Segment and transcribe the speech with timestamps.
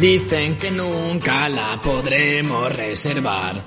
[0.00, 3.64] Dicen que nunca la podremos reservar.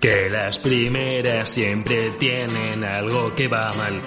[0.00, 4.00] Que las primeras siempre tienen algo que va mal.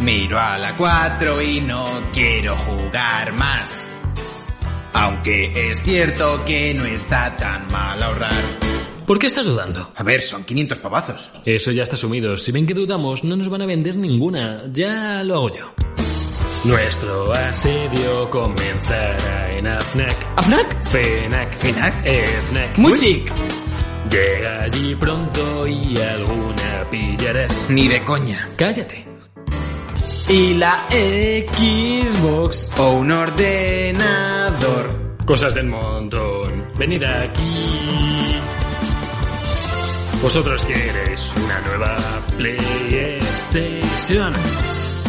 [0.00, 3.94] Miro a la 4 y no quiero jugar más.
[4.94, 8.42] Aunque es cierto que no está tan mal ahorrar.
[9.06, 9.92] ¿Por qué estás dudando?
[9.94, 11.30] A ver, son 500 pavazos.
[11.44, 12.38] Eso ya está asumido.
[12.38, 14.64] Si ven que dudamos, no nos van a vender ninguna.
[14.72, 15.74] Ya lo hago yo.
[16.66, 20.26] Nuestro asedio comenzará en AFNAC.
[20.36, 20.82] ¿AFNAC?
[20.82, 21.54] FENAC.
[21.54, 21.94] FENAC.
[22.04, 22.78] EFNAC.
[22.78, 23.32] Music.
[24.10, 27.66] Llega allí pronto y alguna pillarás.
[27.70, 28.48] Ni de coña.
[28.56, 29.06] Cállate.
[30.28, 32.68] Y la Xbox.
[32.78, 35.18] O un ordenador.
[35.24, 36.72] Cosas del montón.
[36.76, 38.40] Venid aquí.
[40.20, 41.96] Vosotros queréis una nueva
[42.36, 44.32] PlayStation.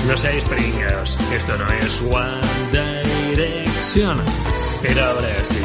[0.05, 4.23] No seáis pringados, esto no es One Direction.
[4.81, 5.59] Pero ahora sí,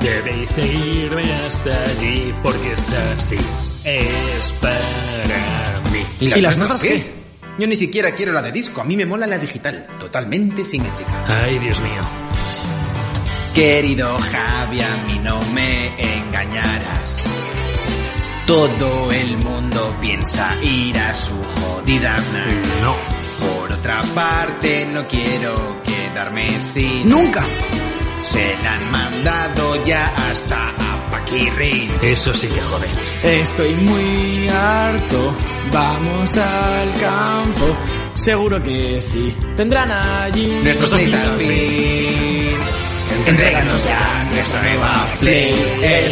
[0.00, 3.38] debéis seguirme hasta allí porque es así.
[3.84, 6.04] Es para mí.
[6.20, 7.16] ¿Y las, ¿Y las nuestras qué?
[7.58, 11.24] Yo ni siquiera quiero la de disco, a mí me mola la digital, totalmente simétrica.
[11.26, 12.02] Ay, Dios mío.
[13.54, 17.22] Querido Javi, a mí no me engañarás.
[18.46, 22.16] Todo el mundo piensa ir a su jodida.
[22.82, 23.25] No.
[23.40, 27.08] Por otra parte, no quiero quedarme sin...
[27.08, 27.44] Nunca.
[28.22, 31.90] Se la han mandado ya hasta a Paquirri.
[32.02, 32.88] Eso sí que jode.
[33.22, 35.36] Estoy muy harto.
[35.72, 37.76] Vamos al campo.
[38.14, 39.32] Seguro que sí.
[39.56, 42.56] Tendrán allí Nuestros plays al fin.
[43.26, 46.06] Entréganos ya nuestra nueva PlayStation.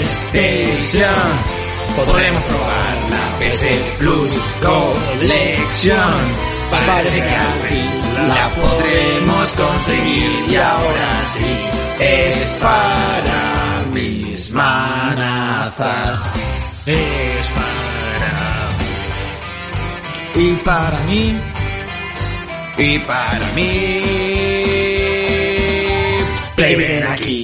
[1.96, 4.30] Podremos probar la PC Plus
[4.60, 6.43] Collection.
[6.86, 11.56] Parece que al fin la podremos conseguir y ahora sí
[12.00, 16.32] es para mis manazas.
[16.86, 17.74] Es para
[20.36, 21.40] Y para mí,
[22.76, 24.00] Y para mí,
[26.56, 27.43] Play ven aquí.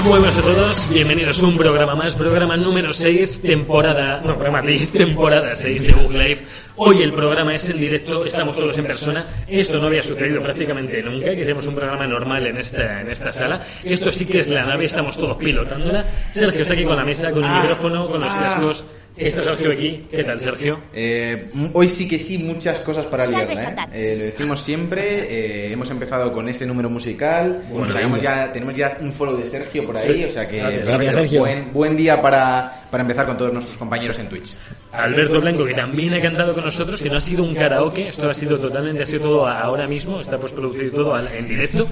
[0.00, 4.62] Muy buenas a todos, bienvenidos a un programa más, programa número 6, temporada, no, programa
[4.62, 6.44] 10, temporada 6 de Book Life.
[6.76, 9.26] Hoy el programa es en directo, estamos todos en persona.
[9.46, 13.30] Esto no había sucedido prácticamente nunca, que hacemos un programa normal en esta, en esta
[13.30, 13.60] sala.
[13.84, 16.02] Esto sí que es la nave, estamos todos pilotándola.
[16.30, 18.84] Sergio está aquí con la mesa, con el micrófono, con los cascos.
[19.20, 20.06] Está Sergio aquí.
[20.10, 20.78] ¿Qué tal, Sergio?
[20.94, 23.76] Eh, hoy sí que sí, muchas cosas para liarla, ¿eh?
[23.92, 28.74] Eh, Lo decimos siempre, eh, hemos empezado con este número musical, Bueno, tenemos, ya, tenemos
[28.74, 30.24] ya un follow de Sergio por ahí, Sí.
[30.24, 30.86] o sea que Gracias.
[30.86, 31.40] Gracias, Sergio.
[31.40, 34.54] Buen, buen día para, para empezar con todos nuestros compañeros en Twitch.
[34.92, 38.26] Alberto Blanco, que también ha cantado con nosotros, que no ha sido un karaoke, esto
[38.28, 41.86] ha sido totalmente, ha sido todo ahora mismo, está pues producido todo en directo.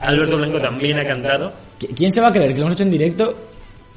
[0.00, 1.52] Alberto Blanco también ha cantado.
[1.78, 3.47] ¿qui- ¿quién se va a creer que lo hemos hecho en directo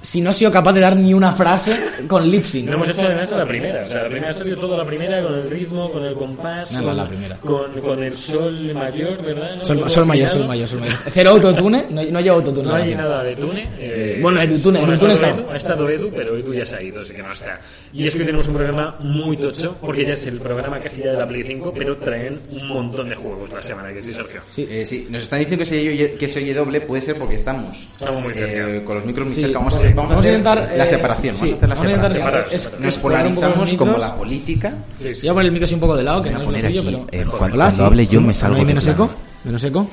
[0.01, 2.67] si no ha sido capaz de dar ni una frase con lip sync?
[2.67, 4.77] Lo hemos hecho además a la primera, o sea, la primera ha salido todo a
[4.79, 7.37] la primera, con el ritmo, con el compás, Nada, con, la primera.
[7.37, 9.55] Con, con el sol mayor, ¿verdad?
[9.57, 9.65] ¿No?
[9.65, 10.95] Sol, sol mayor, sol mayor, sol mayor.
[11.07, 12.67] Cero autotune, no, no lleva autotune.
[12.67, 13.67] No hay nada de Tune.
[13.79, 15.35] eh, Bueno, el Tune, bueno, el Tune está.
[15.51, 17.59] Ha estado Edu, pero Edu ya se ha ido, así que no está.
[17.93, 21.01] Y es que hoy tenemos un programa muy tocho, porque ya es el programa casi
[21.01, 24.13] ya de la Play 5, pero traen un montón de juegos la semana, que sí,
[24.13, 24.41] Sergio.
[24.49, 27.17] Sí, eh, sí, nos están diciendo que se, oye, que se oye doble, puede ser
[27.17, 28.69] porque estamos, Estamos muy cerca.
[28.77, 29.59] eh, con los micros muy Sí, cerca.
[29.59, 31.69] Vamos a, pues, hacer, vamos a hacer intentar, la eh, separación, sí, vamos a hacer
[31.69, 32.23] la vamos separación.
[32.23, 32.85] separar, es- separar.
[32.85, 34.73] Nos polarizamos como la política.
[34.99, 36.35] Sí, sí, Yo voy a poner el micro así un poco de lado, que Voy
[36.35, 36.97] a no es lo suyo, pero...
[37.11, 39.03] eh, cuando cuando hable yo sí, me salgo ¿No hay de menos plano.
[39.05, 39.13] eco?
[39.43, 39.87] ¿Menos eco?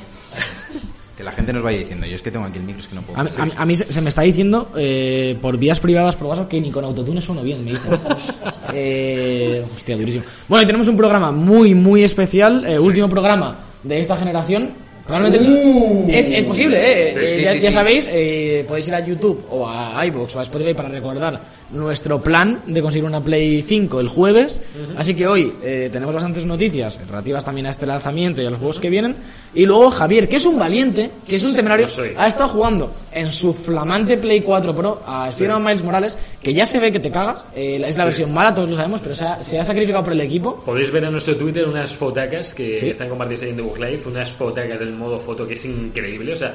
[1.28, 2.06] La gente nos vaya diciendo.
[2.06, 3.19] Yo es que tengo aquí el micro, es que no puedo.
[3.20, 6.48] A, a- a mí se, se me está diciendo eh, por vías privadas por WhatsApp
[6.48, 7.88] que ni con autotune sueno bien, me dice.
[8.72, 10.25] eh, hostia, durísimo.
[10.48, 14.70] Bueno, y tenemos un programa muy, muy especial, eh, último programa de esta generación.
[15.06, 17.12] Probablemente es, es posible, ¿eh?
[17.14, 17.75] Sí, sí, ya, sí, ya sí.
[17.75, 21.40] sabéis, eh, podéis ir a YouTube o a iVoox o a Spotify para recordar
[21.70, 24.61] nuestro plan de conseguir una Play 5 el jueves.
[24.97, 28.59] Así que hoy eh, tenemos bastantes noticias relativas también a este lanzamiento y a los
[28.59, 29.17] juegos que vienen.
[29.55, 31.87] Y luego Javier, que es un valiente, que es un temerario,
[32.17, 36.65] ha estado jugando en su flamante Play 4 Pro a Spider-Man Miles Morales, que ya
[36.67, 37.44] se ve que te cagas.
[37.55, 40.12] eh, es la versión mala, todos lo sabemos, pero se ha, se ha sacrificado por
[40.12, 40.62] el equipo.
[40.64, 42.91] Podéis ver en nuestro Twitter unas fotacas que Sí.
[42.91, 46.32] están compartidas ahí en The Book Live, unas fotacas del modo foto que es increíble.
[46.32, 46.55] O sea,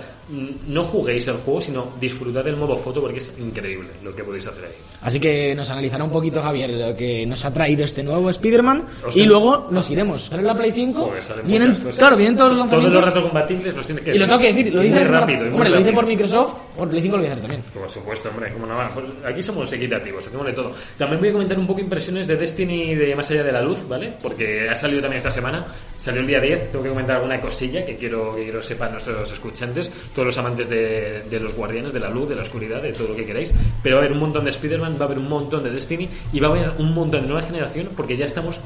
[0.68, 4.48] no juguéis al juego, sino disfrutad del modo foto porque es increíble lo que podéis
[4.48, 4.72] hacer ahí.
[5.04, 8.86] Así que nos analizará un poquito Javier lo que nos ha traído este nuevo Spider-Man
[9.16, 10.24] y luego nos iremos.
[10.26, 12.94] Sale la Play 5, Joder, vienen, claro, vienen todos los Todos lanzamientos.
[12.96, 15.40] los retrocompatibles los tienes que y lo tengo que decir, lo Muy dices rápido.
[15.40, 15.94] y muy Hombre, lo rápido.
[15.96, 17.62] por Microsoft, por Play 5 lo voy a hacer también.
[17.74, 18.90] Por supuesto, hombre, como no va.
[18.94, 20.72] Pues aquí somos equitativos, hacemos de todo.
[20.98, 23.80] También voy a comentar un poco impresiones de Destiny de Más Allá de la Luz,
[23.88, 24.14] ¿vale?
[24.22, 25.66] Porque ha salido también esta semana,
[25.98, 29.32] salió el día 10, tengo que comentar alguna cosilla que quiero que quiero sepan nuestros
[29.32, 32.94] escuchantes, todos los amantes de, de los guardianes, de la luz, de la oscuridad, de
[32.94, 33.54] todo lo que queráis.
[33.82, 36.10] Pero va a haber un montón de Spider-Man, va a haber un montón de Destiny
[36.32, 38.60] y va a haber un montón de nueva generación porque ya estamos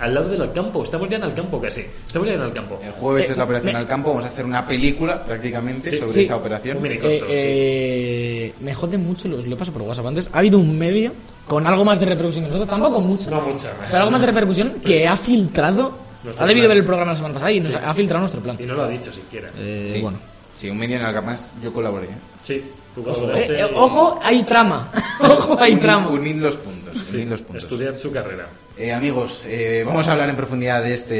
[0.00, 2.78] al lado del campo, estamos ya en el campo casi, estamos ya en el campo.
[2.82, 5.90] El jueves Eh, es la operación me- al campo, vamos a hacer una película prácticamente
[5.90, 6.20] Sí, sobre sí.
[6.22, 6.78] esa operación.
[6.86, 7.32] Eh, Corto, sí.
[7.32, 10.28] eh, me jode mucho, los, lo paso por WhatsApp antes.
[10.32, 11.12] Ha habido un medio
[11.46, 13.86] con algo más de repercusión que nosotros, tampoco mucho, No mucha más.
[13.86, 15.92] pero algo más de repercusión que ha filtrado.
[16.24, 16.68] Nuestro Ha debido plan.
[16.70, 17.78] ver el programa la semana pasada y nos Sí.
[17.84, 18.56] ha filtrado nuestro plan.
[18.60, 19.48] Y no lo ha dicho siquiera.
[19.58, 20.00] Eh, Sí.
[20.00, 20.18] bueno.
[20.56, 22.06] Sí, un medio en el que además yo colaboré.
[22.06, 22.10] ¿eh?
[22.42, 22.62] Sí,
[22.96, 24.90] Eh, colaboraste eh, ojo, hay trama.
[25.20, 26.08] ojo, hay Unid- trama.
[26.08, 26.98] Unid los puntos.
[27.06, 27.64] Sí, unid los puntos.
[27.64, 28.46] estudiad su carrera.
[28.76, 31.14] Eh, amigos, eh, vamos a hablar en profundidad de este,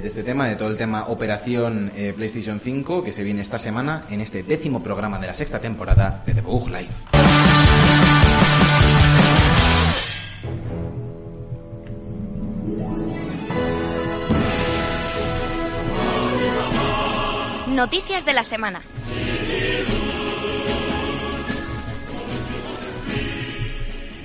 [0.00, 3.58] de este tema, de todo el tema Operación eh, PlayStation 5 que se viene esta
[3.58, 6.88] semana en este décimo programa de la sexta temporada de The Bug Live.
[17.68, 18.82] Noticias de la semana.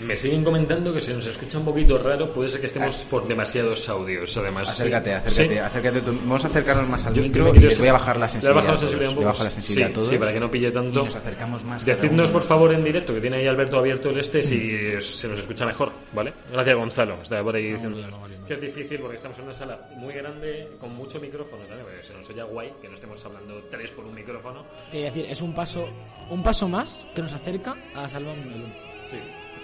[0.09, 3.27] Me siguen comentando que se nos escucha un poquito raro, puede ser que estemos por
[3.27, 4.67] demasiados audios, además.
[4.67, 5.59] Acércate, acércate, Sí.
[5.59, 6.01] acércate.
[6.01, 6.11] tú.
[6.23, 8.59] Vamos a acercarnos más al Yo- micro yo y les voy a bajar la sensibilidad.
[8.59, 8.79] la todos.
[8.79, 9.25] sensibilidad poco.
[9.27, 10.07] bajo la sensibilidad sí, a todos.
[10.09, 11.01] sí, para que no pille tanto.
[11.01, 11.85] Y nos acercamos más.
[11.85, 15.39] Decidnos, por favor, en directo, que tiene ahí Alberto abierto el este, si se nos
[15.41, 16.33] escucha mejor, ¿vale?
[16.51, 17.21] Gracias, Gonzalo.
[17.21, 17.99] Está por ahí diciendo
[18.47, 21.83] que es difícil porque estamos en una sala muy grande, con mucho micrófono, ¿vale?
[21.83, 24.65] Porque se nos oye guay, que no estemos hablando tres por un micrófono.
[24.91, 25.87] A decir, es un paso,
[26.31, 28.73] un paso más que nos acerca a Salva un melón.
[29.07, 29.17] Sí.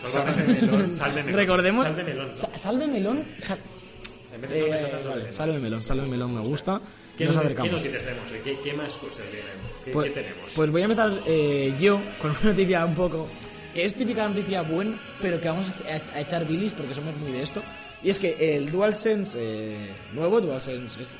[0.03, 0.93] Sálvame melón.
[0.93, 1.39] Salve melón.
[1.39, 1.87] Recordemos.
[1.87, 2.35] Salve melón.
[2.35, 3.25] Sa- salve melón.
[3.37, 3.57] sal-
[4.33, 5.33] En vez de salve Eh, vale, melón.
[5.33, 6.81] salve melón, salve melón, me gusta.
[7.17, 7.69] ¿Qué, Nos nos- acercamos.
[7.69, 8.31] ¿Qué noticias tenemos?
[8.43, 9.23] ¿Qué, qué más cosas?
[9.85, 10.51] ¿Qué, Pues, qué tenemos?
[10.55, 13.27] pues voy a empezar eh, yo con una noticia un poco
[13.73, 17.31] que es típica noticia buena, pero que vamos a, a echar bilis porque somos muy
[17.31, 17.61] de esto.
[18.03, 21.15] Y es que el DualSense eh, nuevo, DualSense es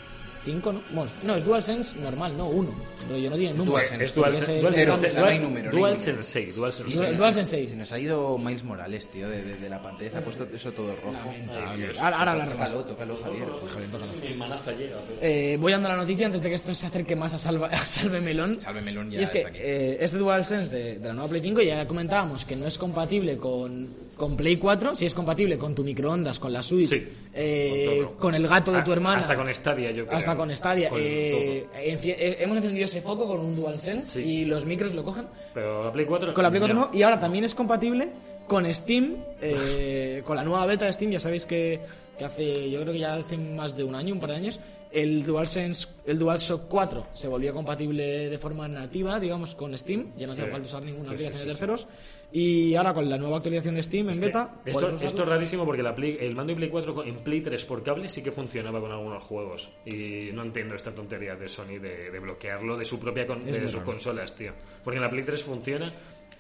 [0.46, 0.82] 5, ¿no?
[0.92, 2.96] Bueno, no, es DualSense normal, no 1.
[3.08, 3.72] Pero yo no tiene número.
[3.74, 4.04] DualSense.
[4.06, 6.16] es Dual, Ese- Dual, cero, Sense- o sea, no hay número, no hay Dual número.
[6.24, 6.96] Sensei, Dual Sensei.
[6.98, 7.76] Dual- DualSense Se 6.
[7.78, 10.10] nos ha ido Miles Morales, tío, de, de- de la pantalla.
[10.12, 11.12] Se ha puesto eso todo rojo.
[11.12, 11.92] Lamentable.
[12.00, 12.84] Ahora, ahora la Tócalo, repaso.
[12.86, 14.36] tócalo, Javier.
[14.38, 17.34] Manaza llega, pero- Eh, voy dando la noticia antes de que esto se acerque más
[17.34, 18.60] a, Salva, a Salve Melón.
[18.60, 19.60] Salve Melón ya Y es que está aquí.
[19.62, 23.38] eh, este DualSense de, de la nueva Play 5 ya comentábamos que no es compatible
[23.38, 28.06] con, con Play 4, si es compatible con tu microondas, con la Switch, Sí, eh,
[28.18, 29.20] con el gato de tu Ah, hermana.
[29.20, 30.18] Hasta con Stadia, yo creo.
[30.18, 30.90] Hasta con Stadia.
[30.90, 34.28] Con Eh, eh, hemos encendido ese foco con un DualSense Sí.
[34.30, 35.26] y los micros lo cogen.
[35.54, 36.34] Pero la Play 4.
[36.34, 36.86] Con la Play 4 no.
[36.92, 38.10] no, y ahora también es compatible
[38.48, 41.80] con Steam, eh, con la nueva beta de Steam, ya sabéis que,
[42.18, 44.60] que hace, yo creo que ya hace más de un año, un par de años,
[44.96, 50.26] el DualSense, el DualShock 4 se volvió compatible de forma nativa, digamos, con Steam, ya
[50.26, 50.52] no hacía Sí.
[50.52, 51.88] falta usar ninguna Sí, aplicación sí, de terceros,
[52.32, 55.84] y ahora con la nueva actualización de Steam en Este- beta, Esto, es rarísimo porque
[55.84, 58.32] la Play- el mando de Play 4 con- en Play 3 por cable sí que
[58.32, 59.70] funcionaba con algunos juegos.
[59.86, 63.62] Y no entiendo esta tontería de Sony de, de bloquearlo de su propia con- de
[63.64, 63.86] sus raro.
[63.86, 64.54] consolas, tío.
[64.84, 65.92] Porque en la Play 3 funciona.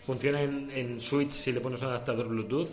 [0.05, 2.69] Funciona en, en Switch si le pones un adaptador Bluetooth.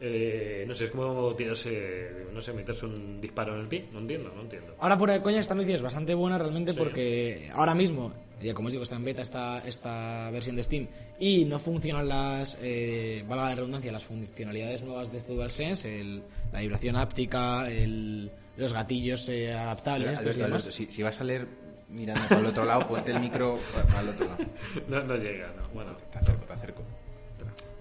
[0.00, 3.86] Eh, no sé, es como tirarse, no sé, meterse un disparo en el pie.
[3.92, 4.76] No entiendo, no entiendo.
[4.78, 6.78] Ahora fuera de coña esta noticia es bastante buena realmente Sí.
[6.78, 10.86] porque ahora mismo, ya como os digo, está en beta esta, esta versión de Steam
[11.18, 16.22] y no funcionan las, eh, valga la redundancia, las funcionalidades nuevas de este DualSense, el,
[16.52, 20.62] la vibración áptica, el, los gatillos eh, adaptables, estos y Alberto, demás.
[20.62, 21.48] Alberto, si, si vas a leer
[21.90, 24.44] mirando para el otro lado, ponte el micro pa- para el otro lado.
[24.88, 25.66] No, no llega, no.
[25.74, 26.82] Bueno, Te acerco, te acerco.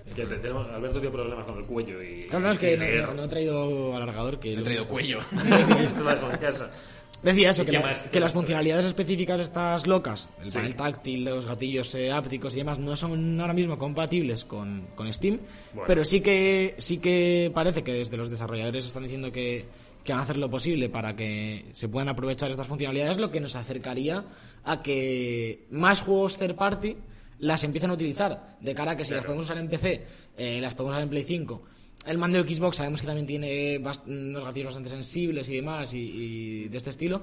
[0.07, 2.23] Es que te- tenemos, Alberto tiene problemas con el cuello y.
[2.29, 5.19] Claro, no, es que no, no- no he traído alargador que He lo- traído cuello.
[7.23, 8.09] Decía eso, ¿Y que, la- más?
[8.09, 10.57] que las funcionalidades específicas estas locas, el Sí.
[10.59, 15.11] panel táctil, los gatillos eh, ápticos y demás, no son ahora mismo compatibles con, con
[15.11, 15.39] Steam,
[15.73, 15.87] Bueno.
[15.87, 19.65] pero sí que, sí que parece que desde los desarrolladores están diciendo que,
[20.03, 23.39] que van a hacer lo posible para que se puedan aprovechar estas funcionalidades, lo que
[23.39, 24.23] nos acercaría
[24.63, 26.97] a que más juegos third party
[27.39, 30.05] las empiezan a utilizar de cara a que si las podemos usar en PC,
[30.37, 31.63] eh, las podemos usar en Play 5.
[32.05, 35.99] El mando de Xbox sabemos que también tiene unos gatillos bastante sensibles y demás y,
[35.99, 37.21] y de este estilo.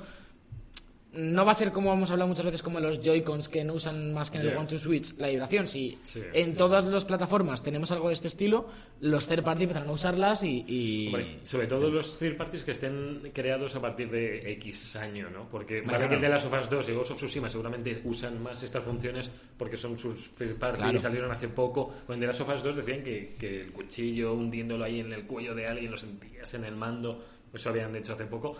[1.16, 4.12] No va a ser como hemos hablado muchas veces como los Joy-Cons que no usan
[4.12, 4.56] más que en el.
[4.56, 5.66] One to Switch la vibración.
[5.68, 8.68] Si Sí, en todas las plataformas tenemos algo de este estilo,
[9.00, 10.64] los third party empezarán a usarlas y...
[10.66, 15.30] y- Hombre, sobre todo los third parties que estén creados a partir de X año,
[15.30, 15.48] ¿no?
[15.50, 16.12] Porque que claro.
[16.12, 19.30] el de las of Us 2 y Ghost of Tsushima seguramente usan más estas funciones
[19.56, 20.96] porque son sus third party Claro.
[20.96, 21.92] y salieron hace poco.
[22.08, 25.12] O en de las of Us 2 decían que, que el cuchillo hundiéndolo ahí en
[25.12, 27.24] el cuello de alguien lo sentías en el mando.
[27.52, 28.56] Eso habían hecho hace poco.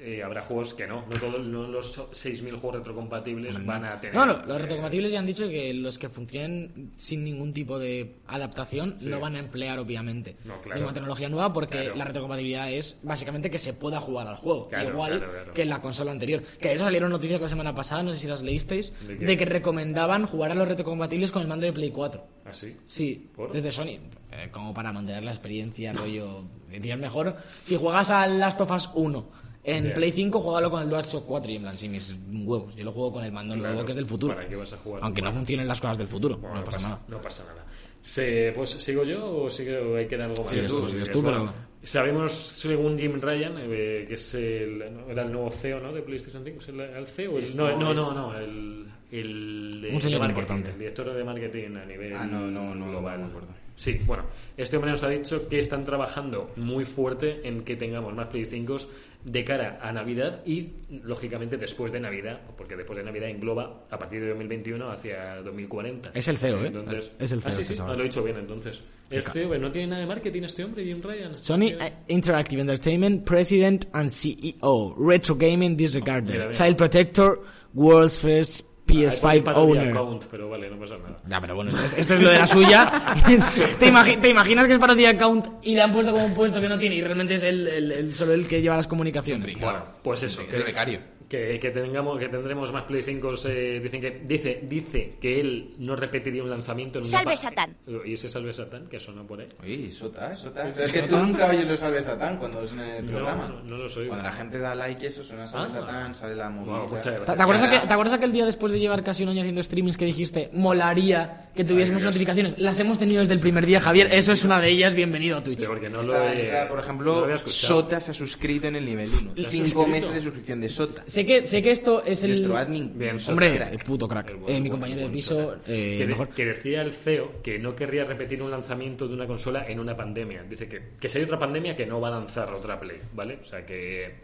[0.00, 4.14] Eh, habrá juegos que no, no, todos no los 6.000 juegos retrocompatibles van a tener.
[4.14, 8.16] No, no, los retrocompatibles ya han dicho que los que funcionen sin ningún tipo de
[8.28, 9.08] adaptación Sí.
[9.08, 10.76] no van a emplear, obviamente, No, claro.
[10.76, 11.96] ninguna tecnología nueva porque Claro.
[11.96, 14.68] la retrocompatibilidad es básicamente que se pueda jugar al juego.
[14.68, 16.42] Claro, igual que en la consola anterior.
[16.60, 19.44] Que de eso salieron noticias la semana pasada, no sé si las leísteis, ¿De que
[19.46, 22.24] recomendaban jugar a los retrocompatibles con el mando de Play 4.
[22.44, 22.76] ¿Así?
[22.86, 23.52] Sí, ¿Por?
[23.52, 23.98] desde Sony.
[24.30, 26.44] Eh, como para mantener la experiencia, rollo.
[26.70, 27.34] Decían mejor.
[27.64, 29.92] Si juegas al Last of Us 1 en.
[29.94, 31.50] Play 5, juégalo con el DualShock 4.
[31.52, 32.74] Y en plan, sí, mis huevos.
[32.76, 34.34] Yo lo juego con el mando Claro, nuevo que es del futuro.
[34.34, 35.00] ¿para qué vas a jugar?
[35.04, 36.36] Aunque no funcionen las cosas del futuro.
[36.38, 37.00] Bueno, no pasa nada.
[37.08, 37.64] No pasa nada.
[38.00, 40.50] Se- pues sigo yo o sigue o hay que dar algo más.
[40.50, 45.22] Sigues tú, sigues tú, pero- Sabemos, según Jim Ryan, eh, que es el, no, era
[45.22, 45.92] el nuevo CEO ¿no?
[45.92, 47.38] de PlayStation 5, ¿es el, el CEO?
[47.38, 50.70] El- no, no, no, no, el, el de- Un señor de marketing, importante.
[50.72, 53.20] El director de marketing a nivel Ah, no, no, no, global.
[53.20, 53.48] no me acuerdo.
[53.78, 54.24] Sí, bueno,
[54.56, 58.44] este hombre nos ha dicho que están trabajando muy fuerte en que tengamos más Play
[58.44, 58.76] 5
[59.24, 60.70] de cara a Navidad y,
[61.04, 66.10] lógicamente, después de Navidad, porque después de Navidad engloba a partir de 2021 hacia 2040.
[66.12, 66.66] Es el CEO, ¿eh?
[66.66, 68.82] Entonces, Es el Ah, CEO, sí, este sí, ah, lo he dicho bien, entonces.
[69.10, 71.38] Es CEO, pero no tiene nada de marketing este hombre, Jim Ryan.
[71.38, 74.94] Sony Tiene- eh, Interactive Entertainment President and CEO.
[74.98, 76.32] Retro Gaming Disregarded.
[76.32, 76.56] Mira, mira.
[76.58, 77.40] Child Protector,
[77.74, 79.88] World's First Ah, PS5 puesto el Owner.
[79.90, 81.18] account, pero vale, no pasa nada.
[81.28, 82.90] Ya, pero bueno, esto, es- esto es lo de la suya.
[83.78, 86.34] ¿Te, imagi- te imaginas que es para ti account y le han puesto como un
[86.34, 88.86] puesto que no tiene y realmente es el, el- el- solo el que lleva las
[88.86, 89.54] comunicaciones?
[89.60, 90.40] Bueno, pues eso.
[90.42, 91.00] Es el becario.
[91.28, 95.74] Que, que tengamos, que tendremos más Play 5 eh, dicen que dice dice que él
[95.78, 97.76] no repetiría un lanzamiento en una Salve Satán.
[98.06, 100.66] y ese salve Satán que sonó por ahí Oye, Sota, Sota.
[100.70, 103.46] Es que tú nunca oyes los salves Satán cuando suena en el No, programa.
[103.48, 104.08] no, no los oigo.
[104.08, 105.68] Cuando la gente da like y eso, suena salve Ah.
[105.68, 106.78] Satán, sale la movida.
[106.78, 106.96] Wow.
[106.98, 109.62] ¿Te, te acuerdas aquel, ¿Te acuerdas aquel día después de llevar casi un año haciendo
[109.62, 112.10] streamings que dijiste molaría que tuviésemos Dios.
[112.14, 112.58] notificaciones?
[112.58, 114.08] Las hemos tenido desde el primer día, Javier.
[114.12, 114.94] Eso es una de ellas.
[114.94, 115.58] Bienvenido a Twitch.
[115.60, 117.82] Sí, porque no lo he- esta, por no lo ejemplo, había escuchado.
[117.82, 119.32] Sota se ha suscrito en el nivel 1.
[119.34, 119.88] ¿Te has Cinco suscrito?
[119.88, 121.02] meses de suscripción de Sota.
[121.18, 122.30] Sé que, sé que esto es el...
[122.30, 122.96] Nuestro admin.
[122.98, 123.16] Bien.
[123.28, 123.72] Hombre, Crack.
[123.72, 124.30] el puto crack.
[124.30, 126.28] El Eh, mi compañero de piso, eh, que, de- mejor.
[126.28, 129.96] que decía el CEO que no querría repetir un lanzamiento de una consola en una
[129.96, 130.44] pandemia.
[130.44, 133.38] Dice que, que si hay otra pandemia que no va a lanzar otra Play, ¿vale?
[133.42, 134.14] O sea que,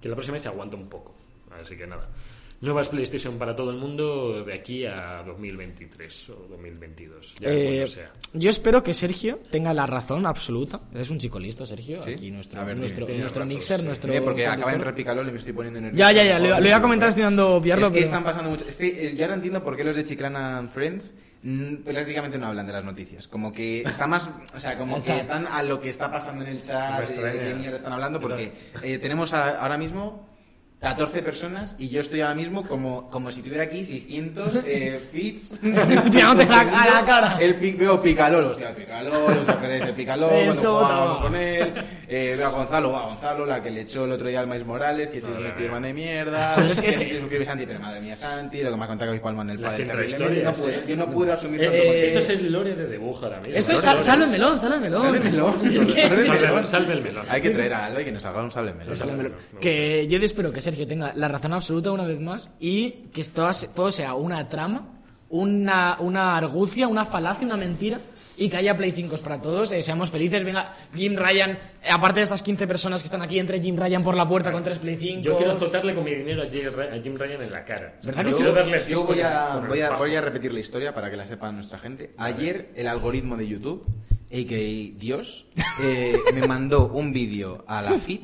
[0.00, 1.14] que la próxima vez se aguanta un poco.
[1.58, 2.08] Así que nada.
[2.62, 7.34] Nuevas PlayStation para todo el mundo de aquí a 2023 o 2022.
[7.40, 8.12] Ya Eh, cuando sea.
[8.34, 10.80] yo espero que Sergio tenga la razón absoluta.
[10.94, 12.00] Es un chico listo, Sergio.
[12.00, 12.12] Sí.
[12.12, 13.86] Aquí nuestro, A ver, nuestro, tiene nuestro razón, mixer, sí.
[13.86, 14.24] nuestro.
[14.24, 15.98] Porque acaba de entrar Picalol y me estoy poniendo nervioso.
[15.98, 16.38] Ya, ya, ya.
[16.38, 17.86] Le, le voy a comentar, estoy dando obviarlo.
[17.86, 18.64] Es que pero- están pasando mucho.
[18.64, 21.14] Es que eh, yo ahora entiendo por qué los de Chiclana and Friends
[21.84, 23.26] prácticamente no hablan de las noticias.
[23.26, 24.30] Como que está más.
[24.54, 27.54] O sea, como que están a lo que está pasando en el chat, de qué
[27.56, 28.52] mierda están hablando, porque
[28.84, 30.30] eh, tenemos a- ahora mismo.
[30.82, 35.60] 14 personas y yo estoy ahora mismo como, como si tuviera aquí 600 eh, feeds
[35.62, 37.36] Tirándote a la- a la cara.
[37.40, 41.22] el pic, veo Picalol, hostia, Picalol, os acordáis de Picalol, cuando Eso, jugábamos no.
[41.22, 41.72] con él,
[42.08, 44.64] eh, veo a Gonzalo, a Gonzalo, la que le echó el otro día al Maíz
[44.66, 45.80] Morales, que se Madre suscribe mía.
[45.86, 48.70] de mierda, es que- es que que- se suscribe Santi, pero madre mía Santi, lo
[48.72, 50.84] que me ha contado Gaby Palma en el padre, terriblemente, no pude- eh.
[50.88, 53.54] yo no pude asumir Eh, tanto eh, esto es el lore de Debuja ahora mismo.
[53.54, 55.02] Esto es sal, salve el melón, salve el melón.
[55.02, 56.66] Salve el melón, Es que- salve el melón.
[56.66, 57.26] salve el melón.
[57.28, 58.50] Hay que traer a alguien que nos haga un.
[58.50, 59.32] Salve el melón.
[59.60, 63.48] Que yo espero que Sergio tenga la razón absoluta una vez más y que esto,
[63.74, 64.88] todo sea una trama,
[65.28, 67.98] una, una argucia, una falacia, una mentira
[68.36, 70.42] y que haya Play 5 para todos, eh, seamos felices.
[70.44, 71.58] Venga, Jim Ryan, eh,
[71.90, 74.62] aparte de estas 15 personas que están aquí, entre Jim Ryan por la puerta con
[74.64, 75.22] tres Play 5.
[75.22, 77.94] Yo quiero azotarle con mi dinero a Jim, Ra- a Jim Ryan en la cara.
[78.02, 78.44] ¿Verdad que Yo sí?
[78.44, 81.52] darle Yo voy a, voy, a, voy a repetir la historia para que la sepa
[81.52, 82.14] nuestra gente.
[82.18, 83.84] Ayer el algoritmo de YouTube,
[84.30, 84.98] a.k.a.
[84.98, 85.46] Dios,
[85.82, 88.20] eh, me mandó un vídeo a la feed.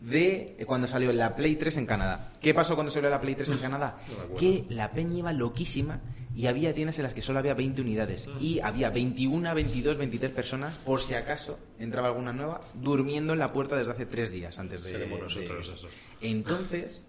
[0.00, 2.32] De cuando salió la Play 3 en Canadá.
[2.40, 3.98] ¿Qué pasó cuando salió la Play 3 en Canadá?
[4.38, 6.00] que la peña iba loquísima
[6.34, 10.32] y había tiendas en las que solo había 20 unidades y había 21, 22, 23
[10.32, 14.58] personas, por si acaso entraba alguna nueva, durmiendo en la puerta desde hace tres días
[14.58, 15.06] antes de...
[15.06, 15.86] Nosotros
[16.20, 16.30] de-.
[16.30, 17.02] Entonces,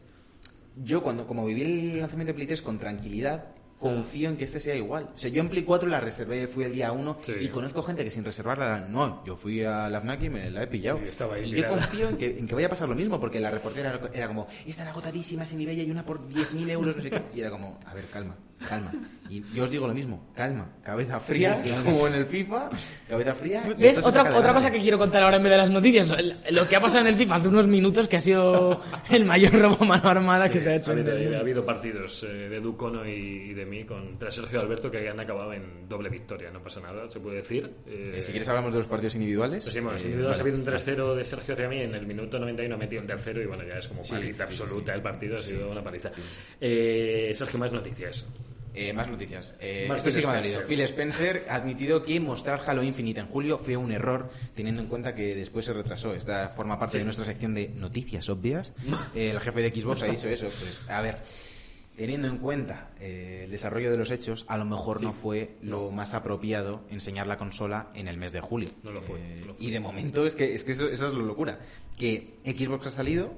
[0.75, 4.59] yo cuando como viví el lanzamiento de Play 3 con tranquilidad, confío en que este
[4.59, 5.09] sea igual.
[5.13, 7.33] O sea, yo en Play 4 la reservé, fui el día 1 Sí.
[7.41, 10.63] y conozco gente que sin reservarla, no, yo fui a la FNAC y me la
[10.63, 10.99] he pillado.
[11.03, 13.19] Y estaba ahí y yo confío en que, en que vaya a pasar lo mismo,
[13.19, 17.01] porque la reportera era, como, están agotadísimas en eBay, hay una por 10.000 euros, no
[17.03, 17.21] sé qué.
[17.33, 18.35] Y era como, a ver, calma.
[18.67, 18.91] Calma.
[19.29, 22.69] Y yo os digo lo mismo, calma, cabeza fría, como en el FIFA,
[23.07, 23.63] cabeza fría.
[23.77, 23.97] ¿Ves?
[23.99, 26.05] Otra, otra cosa que quiero contar ahora en vez de las noticias.
[26.09, 26.17] Lo,
[26.51, 29.53] lo que ha pasado en el FIFA hace unos minutos que ha sido el mayor
[29.53, 30.91] robo a mano armada que se ha hecho.
[30.91, 31.37] Ha en habido, el mundo.
[31.37, 33.11] ha habido partidos eh, de Ducono y,
[33.51, 36.51] y de mí contra Sergio Alberto que han acabado en doble victoria.
[36.51, 37.71] No pasa nada, se puede decir.
[37.87, 39.63] Eh, Eh, si quieres hablamos de los partidos individuales.
[39.63, 40.35] Pues sí, bueno, Eh, vale.
[40.35, 43.07] ha habido un 3-0 de Sergio hacia mí en el minuto 91 ha metido un
[43.07, 44.97] tercero y bueno, ya es como Sí, paliza sí, sí, absoluta sí.
[44.97, 46.09] el partido, ha sido una paliza.
[46.59, 48.27] Eh, Sergio, más noticias.
[48.73, 49.55] Eh, más noticias.
[49.59, 50.59] Eh, Más esto sí que me ha Phil dolido.
[50.61, 50.67] Spencer.
[50.67, 54.87] Phil Spencer ha admitido que mostrar Halo Infinite en julio fue un error, teniendo en
[54.87, 56.13] cuenta que después se retrasó.
[56.13, 58.73] Esta forma parte de nuestra sección de noticias obvias.
[59.15, 60.47] Eh, el jefe de Xbox ha dicho eso.
[60.47, 61.17] Pues, a ver,
[61.97, 65.91] teniendo en cuenta eh, el desarrollo de los hechos, a lo mejor no fue lo
[65.91, 68.69] más apropiado enseñar la consola en el mes de julio.
[68.83, 69.65] No lo fue, no lo fue.
[69.65, 71.59] Y de momento es que, es que eso, eso es la locura.
[71.97, 73.33] Que Xbox ha salido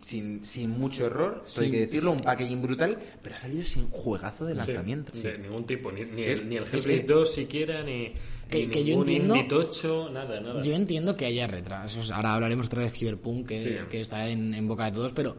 [0.00, 3.62] sin, sin mucho error, esto hay Sí, que decirlo, un packaging brutal, pero ha salido
[3.64, 5.12] sin juegazo de Sí, lanzamiento.
[5.12, 6.28] de ningún tipo, ni, ni Sí.
[6.30, 8.12] el, ni el Hellblade que- 2 siquiera, ni,
[8.48, 10.62] que- ni que yo ningún entiendo- Indie Tocho, nada, nada.
[10.62, 12.10] Yo entiendo que haya retrasos.
[12.10, 13.76] Ahora hablaremos otra vez de Cyberpunk, que, Sí.
[13.90, 15.36] que está en, en boca de todos, pero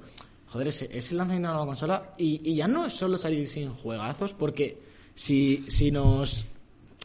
[0.47, 3.17] joder, es, es el lanzamiento de una nueva consola y, y ya no es solo
[3.17, 4.77] salir sin juegazos, porque
[5.15, 6.45] si, si nos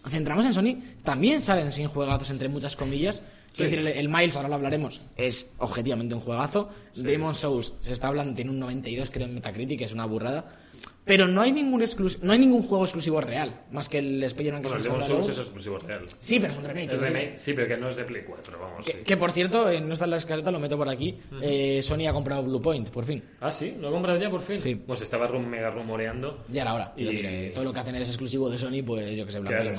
[0.07, 3.23] centramos en Sony, también salen sin juegazos, entre muchas comillas.
[3.59, 3.77] Quiero Sí.
[3.77, 6.69] decir, el, el Miles, ahora lo hablaremos, es objetivamente un juegazo.
[6.95, 7.35] Sí, Demon.
[7.35, 10.47] Souls, se está hablando, tiene un 92 creo en Metacritic, es una burrada.
[11.09, 14.63] Pero no hay ningún exclus- no hay ningún juego exclusivo real, más que el Spider-Man
[14.63, 16.05] que Bueno, el se Demon nos Souls es exclusivo real.
[16.19, 16.91] Sí, pero es un remake.
[16.93, 17.17] El decir.
[17.17, 18.87] remake, sí, pero que no es de Play 4, vamos.
[18.87, 18.99] Que, sí.
[19.05, 21.19] que, por cierto, eh, no está en la escaleta, lo meto por aquí.
[21.43, 23.23] eh, Sony ha comprado Blue Point, por fin.
[23.41, 24.61] Ah, sí, lo he comprado ya por fin.
[24.61, 24.75] Sí.
[24.77, 26.45] Pues estaba rum- mega rumoreando.
[26.49, 26.93] Ya era hora.
[26.97, 29.41] Y- decir, eh, todo lo que hacen es exclusivo de Sony, pues yo que sé,
[29.41, 29.79] blanco y en el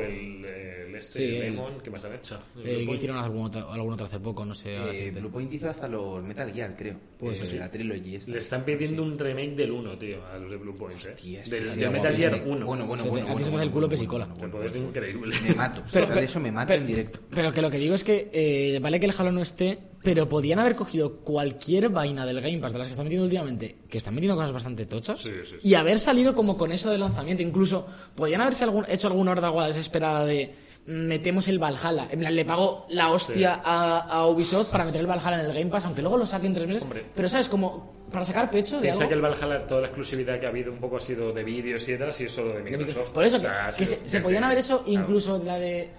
[0.00, 2.38] el, el este, Sí, el el- Lemon, ¿qué más han hecho?
[2.56, 2.96] El Eh, Blue que Point.
[3.02, 4.76] hicieron algún otro, algún otro hace poco, no sé.
[4.76, 5.20] Eh, decirte.
[5.20, 6.96] Blue Point hizo hasta los Metal Gear, creo.
[7.18, 7.58] Pues Eh, sí.
[7.58, 8.30] La trilogy esta.
[8.30, 11.12] Le están pidiendo un remake del 1, tío, a los de Blue Point, ¿eh?
[11.14, 12.54] Hostia, es del del sería Metal Gear guapísimo.
[12.56, 12.66] 1.
[12.66, 13.24] Bueno, bueno, Sí, bueno.
[13.24, 14.24] a ti bueno, se te hace el culo bueno, pesicola.
[14.26, 15.36] bueno, Que bueno, es increíble.
[15.48, 15.82] Me mato.
[15.92, 17.18] Pero- o sea, de eso me mato pero- en directo.
[17.30, 20.28] Pero que lo que digo es que, eh, vale que el Halo no esté, pero
[20.28, 23.98] podían haber cogido cualquier vaina del Game Pass de las que están metiendo últimamente, que
[23.98, 25.68] están metiendo cosas bastante tochas, Sí, sí, sí.
[25.68, 27.42] y haber salido como con eso de lanzamiento.
[27.42, 30.54] Incluso podían haberse algún, hecho alguna horda desesperada de
[30.86, 32.08] metemos el Valhalla.
[32.10, 35.52] En plan, le pago la hostia a, a Ubisoft para meter el Valhalla en el
[35.54, 36.82] Game Pass, aunque luego lo saquen tres meses.
[36.82, 37.04] Hombre.
[37.14, 37.48] Pero, ¿sabes?
[37.48, 39.08] Como para sacar pecho de Piensa algo.
[39.08, 41.88] que el Valhalla, toda la exclusividad que ha habido un poco ha sido de vídeos
[41.88, 43.10] y tal, ha sido solo de Microsoft.
[43.10, 43.40] Por eso O
[43.76, 45.00] que, sea, se, podían haber hecho claro.
[45.00, 45.90] incluso la de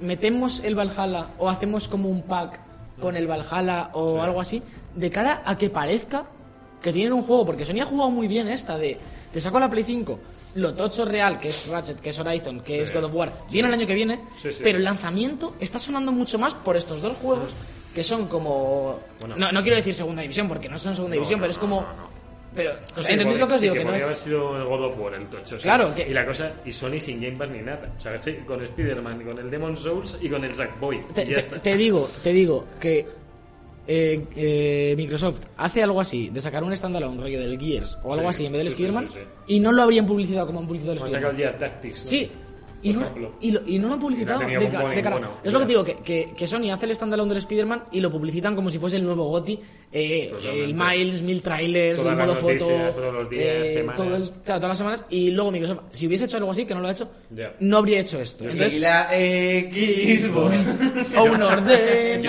[0.00, 2.60] metemos el Valhalla o hacemos como un pack
[3.00, 4.62] con el Valhalla o algo así
[4.94, 6.26] de cara a que parezca
[6.80, 8.96] que tienen un juego porque Sony ha jugado muy bien esta de
[9.32, 10.18] te saco la Play 5
[10.54, 12.92] lo tocho real que es Ratchet que es Horizon que es.
[12.92, 14.60] God of War viene el año que viene Sí, sí.
[14.62, 17.50] pero el lanzamiento está sonando mucho más por estos dos juegos
[17.94, 19.34] que son como Bueno.
[19.36, 21.56] no, no quiero decir segunda división porque no son segunda No, división no, pero es
[21.56, 22.08] no, como no, no.
[22.54, 23.74] pero o sea, Sí, ¿entendéis lo que os digo?
[23.74, 25.56] que no podría es haber sido el God of War, el tocho.
[25.58, 27.92] Claro, que- Y la cosa, y Sony sin Game Pass ni nada.
[27.96, 31.00] O sea, con Spider-Man, con el Demon Souls y con el Sackboy.
[31.14, 31.60] te, y ya te- está.
[31.62, 33.06] te digo, te digo que
[33.86, 38.24] eh, eh, Microsoft hace algo así, de sacar un standalone rollo del Gears o algo
[38.32, 39.08] Sí, así en vez del sí, Spider-Man,
[39.46, 41.30] y no lo habrían publicitado como han publicitado el Spider-Man.
[41.32, 42.04] el Gear Tactics.
[42.04, 42.06] ¿no?
[42.10, 42.30] Sí,
[42.84, 43.08] y no,
[43.40, 45.16] y, lo, y no lo han publicitado no de, ca- de cara.
[45.16, 47.84] ninguno, es lo que te digo, que, que, que Sony hace el standalone del Spider-Man
[47.92, 49.58] y lo publicitan como si fuese el nuevo GOTI,
[49.92, 53.96] eh, el Miles, mil trailers, el modo foto, todos los días, eh, semanas.
[53.96, 56.74] todo el- claro, todas las semanas, y luego Microsoft, si hubiese hecho algo así, que
[56.74, 57.54] no lo ha hecho, Ya.
[57.60, 58.44] no habría hecho esto.
[58.44, 60.64] Y la Xbox.
[61.16, 62.20] o un Yo, ordenador.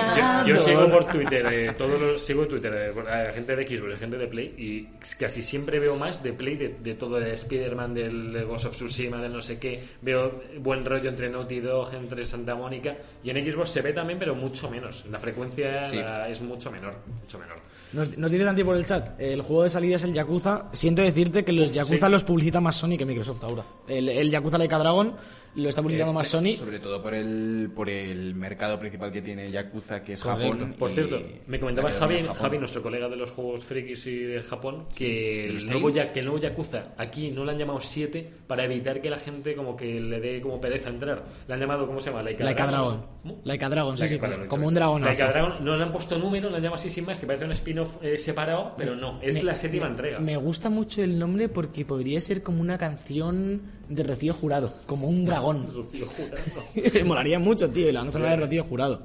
[0.48, 4.00] yo- yo sigo por Twitter, eh, todos los, sigo en Twitter eh, gente de Xbox,
[4.00, 4.88] gente de Play, y
[5.18, 9.22] casi siempre veo más de Play, de, de todo el Spider-Man, del Ghost of Tsushima,
[9.22, 9.80] del no sé qué.
[10.02, 14.20] Veo buen rollo entre Naughty Dog, entre Santa Mónica, y en Xbox se ve también,
[14.20, 15.04] pero mucho menos.
[15.12, 15.98] La frecuencia Sí.
[15.98, 17.58] la- es mucho menor, mucho menor.
[17.94, 20.70] Nos, nos dice Santi por el chat, el juego de salida es el Yakuza.
[20.74, 22.12] Siento decirte que los Yakuza Sí.
[22.12, 23.64] los publicita más Sony que Microsoft ahora.
[23.88, 25.14] El, el Yakuza Laika Dragon
[25.56, 26.54] lo está publicitando más Sony.
[26.58, 30.52] Sobre todo por el, por el mercado principal que tiene Yakuza, que es Correcto.
[30.58, 30.76] Japón.
[30.78, 32.26] Por cierto, me comentaba Javi.
[32.34, 35.90] Javi, nuestro colega de los juegos frikis y de Japón, que el, nuevo.
[35.90, 39.18] Ya- que el nuevo Yakuza aquí no le han llamado 7 para evitar que la
[39.18, 41.24] gente como que le dé como pereza entrar.
[41.48, 42.22] Le han llamado, ¿cómo se llama?
[42.24, 43.06] Laika, Laika Dragon.
[43.44, 45.10] Laika Dragon, sí, Laika, sí, como dicho un dragonazo.
[45.10, 47.46] Laika Dragon, no le han puesto número, le han llamado así sin más, que parece
[47.46, 50.20] un spin-off eh, separado, pero no, es Me- la séptima me- entrega.
[50.20, 55.08] Me gusta mucho el nombre porque podría ser como una canción de Rocío Jurado, como
[55.08, 55.68] un dragón.
[55.74, 57.06] Rocío Jurado.
[57.06, 59.02] Molaría mucho, tío, y la banda sonora de Rocío Jurado.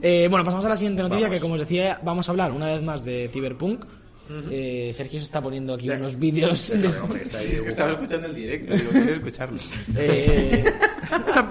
[0.00, 1.36] Eh, bueno, pasamos a la siguiente noticia, Vamos.
[1.36, 3.84] que como os decía, vamos a hablar una vez más de Cyberpunk.
[4.50, 5.94] Eh, Sergio se está poniendo aquí Ya.
[5.96, 9.58] unos vídeos de- Hombre, está ahí Es que estaba escuchando el directo, digo, quiero escucharlo.
[9.94, 10.64] Eh,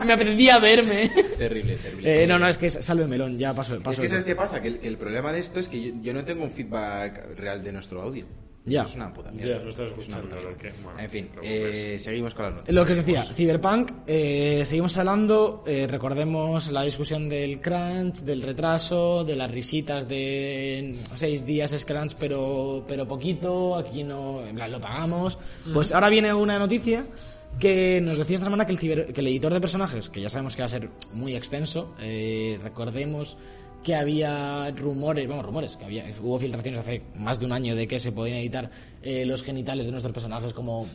[0.04, 1.12] me apetecía verme.
[1.38, 2.24] terrible, terrible.
[2.24, 3.76] Eh, no, no, es que es Salve Melón, ya paso.
[3.76, 4.62] Es paso que de- ¿sabes qué pasa?
[4.64, 7.64] Que el, el problema de esto es que yo, yo no tengo un feedback real
[7.64, 8.26] de nuestro audio.
[8.64, 8.84] Ya.
[8.84, 12.54] Es una puta Ya, estás escuchando lo que- bueno, en fin, eh, seguimos con las
[12.54, 12.76] noticias.
[12.76, 18.44] Lo que os decía, Cyberpunk, eh, seguimos hablando, eh, recordemos la discusión del crunch, del
[18.44, 24.54] retraso, de las risitas de seis días es crunch pero, pero poquito, aquí no, en
[24.56, 25.40] plan, lo pagamos.
[25.74, 27.06] Pues ahora viene una noticia
[27.60, 30.30] que nos decía esta semana que el, ciber- que el editor de personajes, que ya
[30.30, 33.38] sabemos que va a ser muy extenso, eh, recordemos
[33.84, 37.88] que había rumores, vamos, rumores, que había, hubo filtraciones hace más de un año de
[37.88, 38.70] que se podían editar
[39.02, 40.88] eh, los genitales de nuestros personajes como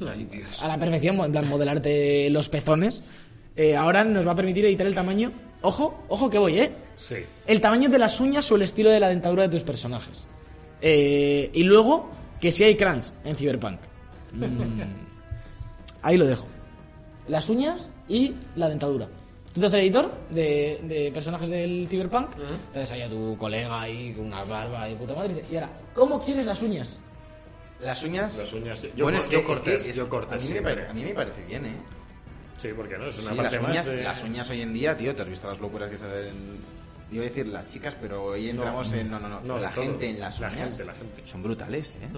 [0.61, 3.03] a la perfección, en plan modelarte los pezones.
[3.57, 6.73] Eh, ahora nos va a permitir editar el tamaño, ojo, ojo que voy, ¿eh?
[6.97, 7.17] Sí.
[7.47, 10.27] El tamaño de las uñas o el estilo de la dentadura de tus personajes.
[10.81, 13.81] Eh, y luego, que si hay crunch en Cyberpunk.
[14.37, 14.83] Mm,
[16.03, 16.47] ahí lo dejo.
[17.27, 19.09] Las uñas y la dentadura.
[19.57, 22.29] Tú eres el editor de, de personajes del Cyberpunk,
[22.69, 25.57] entonces ahí a tu colega ahí con una barba de puta madre y dice, y
[25.57, 27.01] ahora, ¿cómo quieres las uñas?
[27.81, 28.37] Las uñas.
[28.39, 30.43] Las uñas, yo- bueno, yo es que, cortes, es que es- yo cortes A mí,
[30.43, 30.75] me siempre.
[30.75, 31.77] parece, a mí me parece bien, ¿eh?
[32.59, 34.03] Sí, porque no, es una Sí, parte las, más uñas, de...
[34.03, 36.77] las uñas hoy en día, tío, te has visto las locuras que se hacen.
[37.13, 39.11] Iba a decir las chicas, pero hoy entramos en.
[39.11, 39.41] No, no, no.
[39.41, 39.85] No, la todo.
[39.85, 40.69] gente en las La uñas.
[40.69, 41.23] gente, la gente.
[41.25, 42.09] Son brutales, ¿eh?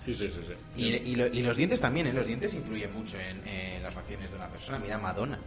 [0.00, 0.82] Sí, sí, sí, sí.
[0.82, 2.12] Y, y lo- y los dientes también, ¿eh?
[2.12, 4.78] Los dientes influyen mucho en, en las facciones de una persona.
[4.78, 5.38] Mira Madonna,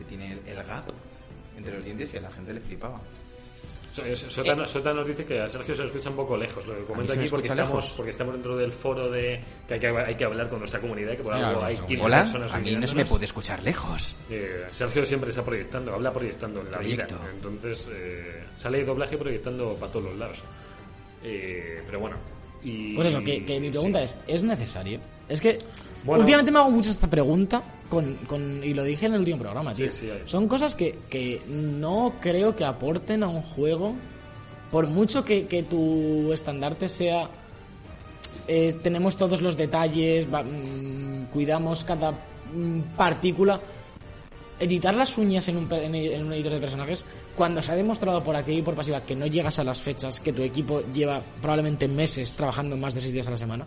[0.00, 0.92] que tiene el, el gato
[1.56, 3.00] entre los dientes y a la gente le flipaba.
[4.14, 6.64] Sota, no- Sota nos dice que a Sergio se lo escucha un poco lejos.
[6.66, 7.94] Lo que me aquí porque estamos, lejos.
[7.96, 11.16] porque estamos dentro del foro de que hay que, hay que hablar con nuestra comunidad,
[11.16, 13.62] que por algo hay pues, 15 Hola, personas a mí no se me puede escuchar
[13.64, 14.14] lejos.
[14.30, 17.16] Eh, Sergio siempre está proyectando, habla proyectando en la Proyecto.
[17.16, 17.30] vida.
[17.34, 20.40] Entonces eh, sale de doblaje proyectando para todos los lados.
[21.24, 22.16] Eh, pero bueno.
[22.62, 24.14] Y, Pues eso, que, que mi pregunta sí.
[24.28, 25.00] es, ¿es necesario?
[25.28, 25.58] Es que
[26.04, 26.20] Bueno.
[26.20, 29.74] últimamente me hago mucho esta pregunta con, con- y lo dije en el último programa,
[29.74, 29.92] Sí, tío.
[29.92, 30.22] sí, hay.
[30.24, 33.94] Son cosas que, que no creo que aporten a un juego,
[34.70, 37.28] por mucho que, que tu estandarte sea...
[38.48, 42.12] eh, tenemos todos los detalles, va- mm, cuidamos cada
[42.54, 43.60] mm, partícula.
[44.60, 48.22] Editar las uñas en un, en en un editor de personajes, cuando se ha demostrado
[48.22, 51.20] por activa y por pasiva que no llegas a las fechas, que tu equipo lleva
[51.40, 53.66] probablemente meses trabajando más de seis días a la semana,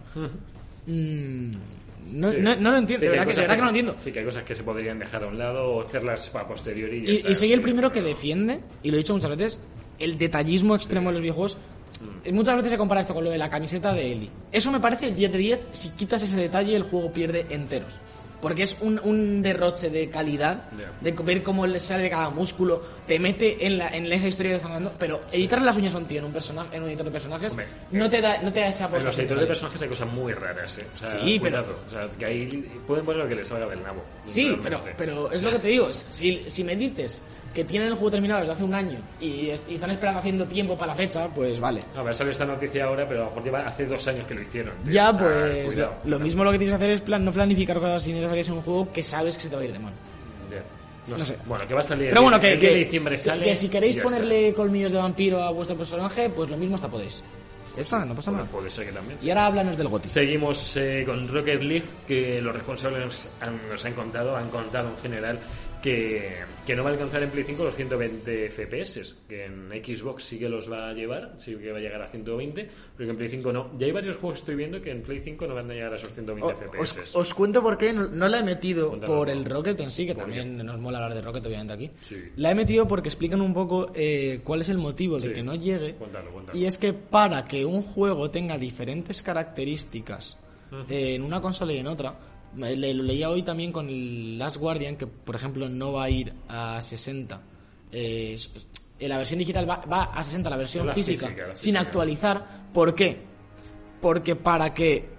[2.11, 2.37] no, Sí.
[2.39, 3.95] no, no lo entiendo, Sí, de verdad, que, no lo entiendo.
[3.97, 6.97] Sí, que hay cosas que se podrían dejar a un lado o hacerlas a posteriori.
[6.97, 9.29] y ya Y, está, y soy el primero que defiende, y lo he dicho muchas
[9.35, 9.59] veces,
[9.99, 11.57] el detallismo extremo de los videojuegos.
[12.01, 12.27] Mm.
[12.27, 14.29] Eh, Muchas veces se compara esto con lo de la camiseta de Eli.
[14.51, 15.67] Eso me parece 10 de 10.
[15.71, 17.99] Si quitas ese detalle, el juego pierde enteros.
[18.43, 23.17] Porque es un, un derroche de calidad, de ver cómo le sale cada músculo, te
[23.17, 24.93] mete en, la, en esa historia que están dando.
[24.99, 27.51] Pero editar las uñas a un tío en un, personaje, en un editor de personajes
[27.51, 30.11] Hombre, no, te da, no te da esa En los editores de personajes hay cosas
[30.11, 30.85] muy raras, ¿eh?
[30.93, 31.61] O sea, Sí, pero-.
[31.87, 34.03] O sea, que ahí pueden poner lo que les salga del nabo.
[34.25, 35.93] Sí, pero, pero es lo que te digo.
[35.93, 37.21] Si, si me dices
[37.53, 40.75] que tienen el juego terminado desde hace un año y, y están esperando haciendo tiempo
[40.77, 41.81] para la fecha, pues vale.
[41.95, 44.33] A ver, sale esta noticia ahora, pero a lo mejor lleva hace dos años que
[44.35, 44.73] lo hicieron.
[44.83, 44.93] tío.
[44.93, 45.93] Ya, O sea, pues cuidado.
[46.05, 48.53] lo, lo mismo lo que tienes que hacer es plan, no planificar cosas innecesarias en
[48.55, 49.95] un juego que sabes que se te va a ir de mano.
[51.07, 51.33] No, No sé.
[51.33, 51.37] sé.
[51.45, 52.09] Bueno, que va a salir.
[52.09, 53.43] Pero bueno, que, el 10 que, de diciembre sale.
[53.43, 54.11] que si queréis ya está.
[54.15, 57.21] ponerle colmillos de vampiro a vuestro personaje, pues lo mismo hasta podéis.
[57.75, 58.45] Ya está, no pasa nada.
[58.45, 59.17] puede ser que también.
[59.21, 60.07] Y ahora háblanos del GOTI.
[60.09, 64.89] Seguimos eh, con Rocket League, que los responsables nos han, nos han contado, han contado
[64.89, 65.39] en general
[65.83, 70.23] que, que no va a alcanzar en Play 5 los 120 FPS, que en Xbox
[70.23, 73.11] sí que los va a llevar, sí que va a llegar a 120, pero que
[73.11, 73.69] en Play 5 no.
[73.77, 75.91] Ya hay varios juegos que estoy viendo que en Play 5 no van a llegar
[75.93, 76.99] a esos 120 O- FPS.
[77.01, 80.05] Os, os cuento por qué no, no la he metido por el Rocket en sí,
[80.07, 81.91] que ¿Por también nos mola hablar de Rocket obviamente aquí.
[82.01, 82.15] Sí.
[82.37, 85.33] La he metido porque explican un poco eh, cuál es el motivo de Sí.
[85.33, 85.95] que no llegue.
[85.95, 86.57] Cuéntalo, cuéntalo.
[86.57, 90.37] Y es que para que un juego tenga diferentes características
[90.89, 92.15] eh, en una consola y en otra,
[92.55, 96.33] lo leía hoy también con el Last Guardian, que por ejemplo no va a ir
[96.47, 97.41] a 60.
[97.91, 98.37] Eh,
[98.99, 101.73] eh, la versión digital va, va a 60, la versión La física, física, la sin
[101.73, 101.79] física.
[101.79, 102.47] actualizar.
[102.73, 103.17] ¿Por qué?
[104.01, 105.09] Porque para que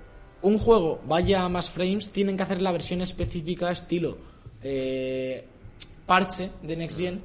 [0.43, 4.19] un juego vaya a más frames, tienen que hacer la versión específica estilo
[4.63, 5.45] eh,
[6.07, 7.21] parche de Next Gen.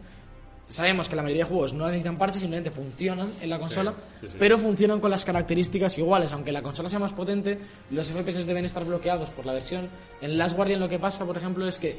[0.70, 4.28] Sabemos que la mayoría de juegos no necesitan parches, simplemente funcionan en la consola, sí,
[4.28, 4.36] sí.
[4.38, 6.32] pero funcionan con las características iguales.
[6.32, 7.58] Aunque la consola sea más potente,
[7.90, 9.90] los FPS deben estar bloqueados por la versión.
[10.22, 11.98] En Last Guardian lo que pasa, por ejemplo, es que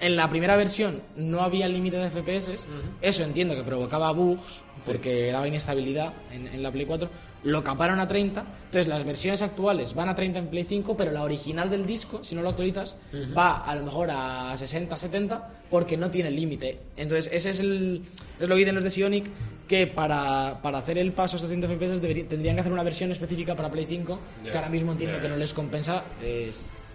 [0.00, 2.66] en la primera versión no había límite de FPS.
[3.02, 7.08] Eso entiendo que provocaba bugs, porque daba inestabilidad en, en la Play 4.
[7.44, 8.40] Lo caparon a 30.
[8.64, 12.22] Entonces las versiones actuales van a 30 en Play 5, pero la original del disco,
[12.22, 12.96] si no lo actualizas,
[13.36, 16.80] va a lo mejor a 60, 70, porque no tiene límite.
[16.96, 18.02] Entonces ese es el
[18.40, 19.26] es lo que dicen los de Sionic,
[19.68, 22.82] que para, para hacer el paso a estos 100 FPS debería- tendrían que hacer una
[22.82, 26.04] versión específica para Play 5, Ya, que ahora mismo entiendo que no les compensa.
[26.22, 26.50] eh,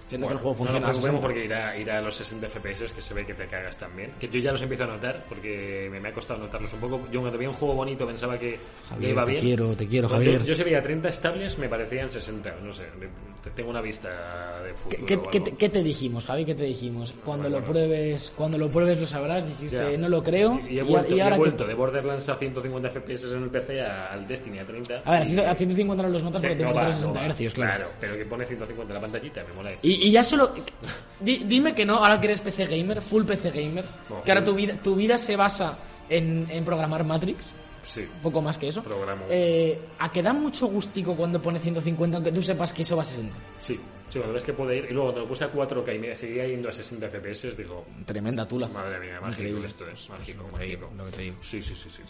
[0.09, 1.21] siendo que el juego no funciona nos a preocupemos 60.
[1.21, 4.11] porque irá, irá a los 60 FPS, que se ve que te cagas también.
[4.19, 7.01] Que yo ya los empiezo a notar, porque me, me ha costado notarlos un poco.
[7.11, 9.43] Yo cuando veía un juego bonito pensaba que, que Javier, iba te bien.
[9.43, 10.43] quiero, te quiero, Yo- Javier.
[10.43, 12.83] Yo, si veía 30 estables, me parecían 60, no sé.
[13.43, 14.09] te- Tengo una vista
[14.63, 15.05] de ¿Qué, futuro.
[15.05, 16.43] qué- qué te, qué te dijimos, Javi?
[16.45, 17.13] ¿Qué te dijimos?
[17.23, 19.45] Cuando lo pruebes, cuando lo pruebes lo sabrás.
[19.47, 19.97] Dijiste, Ya.
[19.97, 20.59] no lo creo.
[20.69, 23.43] Y, y he vuelto, y he ahora qué- vuelto de Borderlands a 150 FPS en
[23.43, 25.01] el PC a- al Destiny a 30.
[25.05, 27.07] A ver, a y- 100 a 150 no los notas porque te no va, 60
[27.07, 27.25] no va.
[27.25, 27.85] hercios, claro.
[27.99, 29.71] pero que pone 150 en la pantallita, me mola.
[29.81, 30.51] Y, y ya solo.
[31.19, 34.43] di- dime que no, ahora que eres PC gamer, full PC gamer, No, que ahora
[34.43, 35.77] tu vida, tu vida se basa
[36.09, 37.53] en, en programar Matrix,
[37.85, 38.01] Sí.
[38.01, 38.83] un poco más que eso.
[38.83, 39.25] Programo.
[39.29, 43.01] Eh, a que da mucho gustico cuando pone 150, aunque tú sepas que eso va
[43.01, 43.35] a 60.
[43.59, 44.85] Sí, sí, cuando ves que puede ir.
[44.89, 47.85] Y luego cuando lo puse a 4K y me seguía yendo a 60 FPS, digo,
[48.05, 48.67] Tremenda tula.
[48.67, 49.67] madre mía, mágico Increíble.
[49.67, 50.89] esto es, mágico, Lo mágico.
[50.95, 51.35] lo que te digo.
[51.41, 52.01] Sí, sí, sí, sí.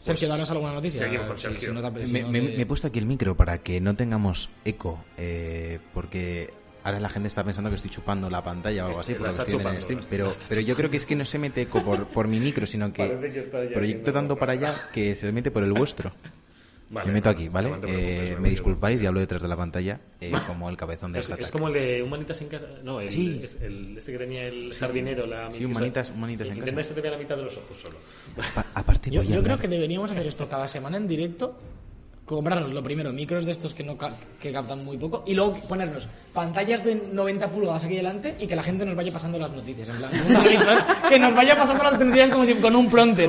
[0.00, 1.00] Sergio, Pues, danos alguna noticia.
[1.04, 1.68] seguimos con Si- Sergio.
[1.68, 3.58] si no te- si Me, no me- te- me he puesto aquí el micro para
[3.62, 6.52] que no tengamos eco, eh, porque
[6.84, 9.26] ahora la gente está pensando que estoy chupando la pantalla o algo así, La por
[9.26, 11.24] lo que está estoy en el la Pero, pero yo creo que es que no
[11.24, 14.52] se mete eco por, por mi micro, sino que, que está ya proyecto tanto para
[14.52, 16.12] allá que se mete por el vuestro.
[16.92, 17.70] Vale, me meto vale, aquí, ¿vale?
[17.70, 21.12] no Eh, no me disculpáis y hablo detrás de la pantalla eh, como el cabezón
[21.12, 22.66] de Es, esta es como el de Humanitas en casa.
[22.82, 23.40] No, el, Sí.
[23.44, 25.24] es- el- este que tenía el sardinero.
[25.24, 26.82] La, Sí, Humanitas- Humanitas en Intenta casa.
[26.82, 27.96] que se te vea la mitad de los ojos solo.
[28.74, 31.56] aparte, Yo, a yo creo que deberíamos hacer esto cada semana en directo.
[32.30, 35.54] Comprarnos lo primero, micros de estos que no ca- que captan muy poco, y luego
[35.68, 39.50] ponernos pantallas de 90 pulgadas aquí delante y que la gente nos vaya pasando las
[39.50, 39.88] noticias.
[39.88, 40.10] En plan,
[41.08, 43.28] que nos vaya pasando las noticias como si con un prompter.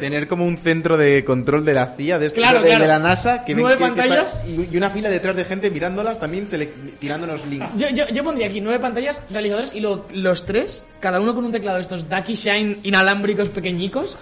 [0.00, 2.84] Tener como un centro de control de la CIA, de, estos Claro, de, claro.
[2.84, 4.42] de la NASA, que Nueve que- que pantallas.
[4.46, 7.76] está- y, una fila detrás de gente mirándolas también, sele- tirándonos links.
[7.78, 11.44] Yo, yo, yo pondría aquí nueve pantallas, realizadores y luego los tres, cada uno con
[11.44, 14.16] un teclado de estos Ducky Shine inalámbricos pequeñicos,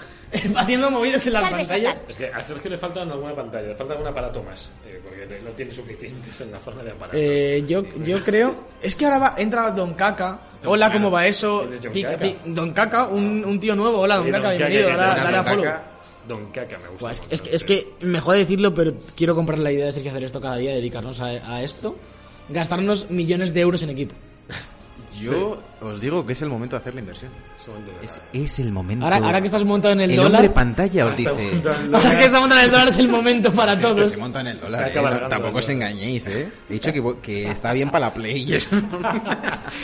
[0.56, 2.02] haciendo movidas en las Salve, pantallas.
[2.08, 4.70] Es que a Sergio le faltan alguna pantalla, le falta algún aparato más.
[4.86, 7.20] eh, porque no tiene suficientes en la zona de aparatos.
[7.20, 8.54] Eh, yo, yo creo.
[8.82, 10.38] Es que ahora va, entra Don Caca.
[10.64, 11.64] Hola, ¿cómo va eso?
[11.68, 12.18] ¿Quién es Don Caca?
[12.18, 14.00] pi- Don Caca, un, un tío nuevo.
[14.00, 14.90] Hola, Don Sí, Caca, Don Caca, bienvenido.
[14.90, 15.64] que Dale, te- dale a Don follow.
[15.64, 15.82] Caca,
[16.28, 17.00] Don Caca me gusta.
[17.00, 20.10] Buah, es, que, es que me jode decirlo, pero quiero comprar la idea de Sergio
[20.10, 21.96] hacer esto cada día, dedicarnos a, a esto,
[22.48, 24.14] gastarnos millones de euros en equipo.
[25.20, 27.30] Yo os digo que es el momento de hacer la inversión.
[27.66, 28.28] Es un momento de Es, nada.
[28.32, 29.04] es el momento.
[29.04, 31.30] Ahora, ahora que estás montado en el, el dólar, hombre pantalla os dice.
[31.92, 34.08] ahora que estás montado en el dólar es el momento para todos.
[34.08, 34.86] se monta en el dólar.
[34.88, 36.48] Está eh, no- tampoco el os engañéis, ¿eh?
[36.70, 38.76] He dicho que, que está bien para la Play y eso.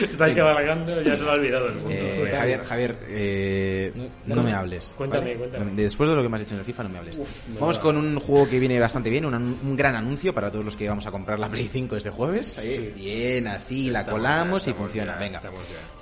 [0.00, 1.90] Está ahí cabalgando, ya se lo ha olvidado el mundo.
[1.90, 4.94] Eh, Javier, Javier eh, no me hables.
[4.96, 5.36] Cuéntame, ¿vale?
[5.38, 5.72] cuéntame.
[5.74, 7.20] Después de lo que me has hecho en el FIFA, no me hables.
[7.58, 7.82] Vamos va.
[7.82, 11.06] con un juego que viene bastante bien, un, gran anuncio para todos los que vamos
[11.06, 12.46] a comprar la Play 5 este jueves.
[12.60, 12.92] Sí.
[12.94, 15.14] Bien, así la colamos ya, y funciona.
[15.14, 15.42] ya, Venga.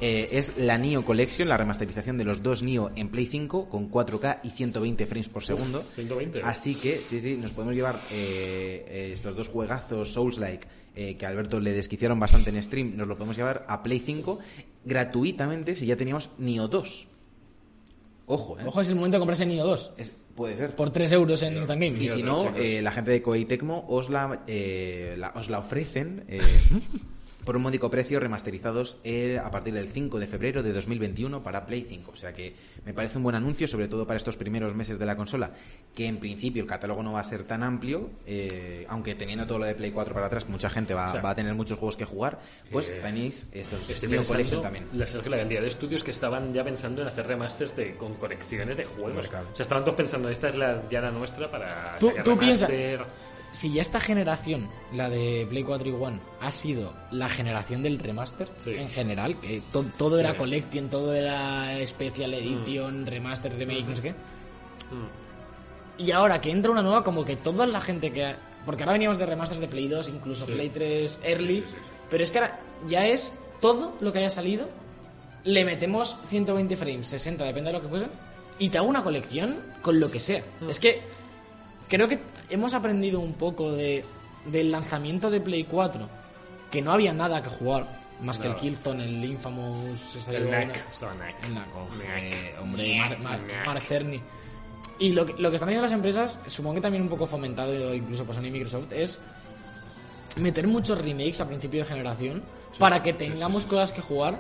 [0.01, 3.91] Eh, es la Neo Collection, la remasterización de los dos Neo en Play 5 con
[3.91, 5.83] 4K y 120 frames por segundo.
[5.95, 6.43] 120.
[6.43, 11.25] Así que, sí, sí, nos podemos llevar eh, eh, estos dos juegazos Souls-like eh, que
[11.27, 14.41] a Alberto le desquiciaron bastante en stream, nos lo podemos llevar a Play 5
[14.85, 17.07] gratuitamente si ya teníamos Neo 2.
[18.27, 18.63] Ojo, ¿eh?
[18.67, 20.75] Ojo, es el momento de comprarse Nio 2 Es- puede ser.
[20.75, 22.03] por 3 euros en Instant Gaming.
[22.03, 25.59] Y si no, eh, la gente de Koei Tecmo os la, eh, la- os la
[25.61, 26.41] ofrecen eh,
[27.44, 31.66] por un módico precio remasterizados eh, a partir del 5 de febrero de 2021 para
[31.66, 32.11] Play 5.
[32.12, 35.07] O sea que me parece un buen anuncio, sobre todo para estos primeros meses de
[35.07, 35.50] la consola,
[35.94, 39.59] que en principio el catálogo no va a ser tan amplio, eh, aunque teniendo todo
[39.59, 41.79] lo de Play 4 para atrás, mucha gente va, O sea, va a tener muchos
[41.79, 44.87] juegos que jugar, pues eh, tenéis estos Estoy pensando también.
[44.92, 48.76] la, la cantidad de estudios que estaban ya pensando en hacer remasters de, con correcciones
[48.76, 49.26] de juegos.
[49.29, 52.38] O sea, estaban todos pensando, esta es la ya la nuestra para Tú- sacar tú
[52.38, 53.31] piensa- remaster.
[53.51, 57.99] Si ya esta generación, la de Play 4 y One, ha sido la generación del
[57.99, 58.75] remaster Sí.
[58.77, 60.39] en general, que to- todo era Sí.
[60.39, 64.11] Collection, todo era Special Edition, Remaster, Remake, no sé qué.
[64.13, 66.03] Mm.
[66.03, 68.25] Y ahora que entra una nueva, como que toda la gente que...
[68.25, 70.53] ha- Porque ahora veníamos de remasters de Play 2, incluso Sí.
[70.53, 71.65] Play 3 Early,
[72.11, 74.69] pero es que ahora ya es todo lo que haya salido,
[75.45, 78.07] le metemos 120 frames, 60, depende de lo que fuese,
[78.59, 80.45] y te hago una colección con lo que sea.
[80.61, 80.69] Mm.
[80.71, 81.01] Es que
[81.90, 84.03] creo que hemos aprendido un poco de,
[84.46, 86.09] del lanzamiento de Play 4,
[86.70, 88.55] que no había nada que jugar, más que el.
[88.55, 90.26] Killzone, el Infamous...
[90.29, 90.66] El NAC.
[90.68, 91.40] NAC.
[91.48, 92.61] Knack.
[92.62, 93.40] hombre, Mar- Mar-.
[93.66, 94.20] Mark Cerny.
[94.98, 97.94] Y lo que, lo que están haciendo las empresas, supongo que también un poco fomentado
[97.94, 99.18] incluso por Sony y Microsoft, es
[100.37, 102.42] meter muchos remakes a principio de generación
[102.79, 104.38] para que tengamos cosas que jugar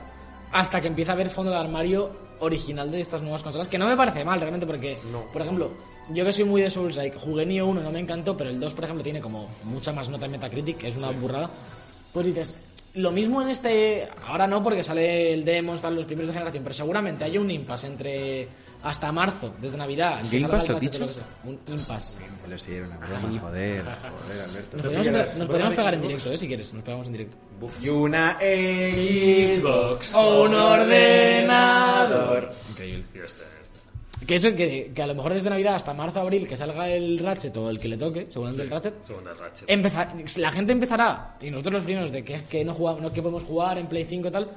[0.52, 2.10] hasta que empiece a haber fondo de armario
[2.40, 5.24] original de estas nuevas consolas, que no me parece mal realmente porque, No.
[5.32, 5.70] por ejemplo,
[6.12, 8.60] yo que soy muy de Souls like, jugué Nioh 1, no me encantó, pero el
[8.60, 11.50] 2, por ejemplo, tiene como mucha más nota en Metacritic, que es una burrada.
[12.12, 12.58] Pues dices,
[12.94, 16.64] lo mismo en este, ahora no porque sale el Demon, están los primeros de generación,
[16.64, 18.48] pero seguramente hay un impasse entre
[18.82, 20.22] hasta marzo, desde Navidad.
[20.22, 21.06] que ¿Game salga Pass el has dicho?
[21.44, 22.22] Un impasse.
[22.44, 24.76] Pero sí, era una broma, joder, joder, Alberto.
[24.76, 26.72] Nos podemos, quieras, nos a pegar en directo, eh, si quieres.
[26.74, 27.36] Nos pegamos en directo.
[27.80, 32.50] Y una Xbox O un ordenador.
[32.70, 33.04] Increíble.
[34.26, 37.18] Que eso, que, que a lo mejor desde Navidad hasta marzo abril que salga el
[37.18, 39.68] Ratchet o el que le toque, según el Ratchet, Segunda Ratchet.
[39.70, 43.22] empezar, la gente empezará, y nosotros los primeros, de que, que no jugamos, no que
[43.22, 44.50] podemos jugar en Play 5 y tal,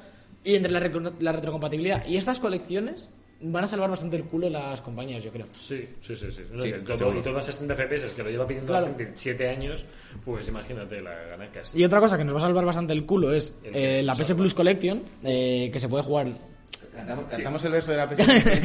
[0.44, 0.80] y entre la,
[1.20, 3.08] la retrocompatibilidad y estas colecciones
[3.40, 5.46] van a salvar bastante el culo las compañías, yo creo.
[5.52, 6.26] Sí, sí, sí.
[6.30, 6.42] sí.
[6.52, 7.18] No, Sí, que todo, seguro.
[7.18, 8.86] y todo a 60 FPS, que lo lleva pidiendo Claro.
[8.94, 9.84] hace 7 años,
[10.24, 11.72] pues imagínate la ganacas.
[11.74, 14.02] Y otra cosa que nos va a salvar bastante el culo es El que eh,
[14.02, 14.38] la PS salva.
[14.40, 16.28] Plus Collection, eh, que se puede jugar
[16.94, 18.16] Cantamos, cantamos el verso de la PS.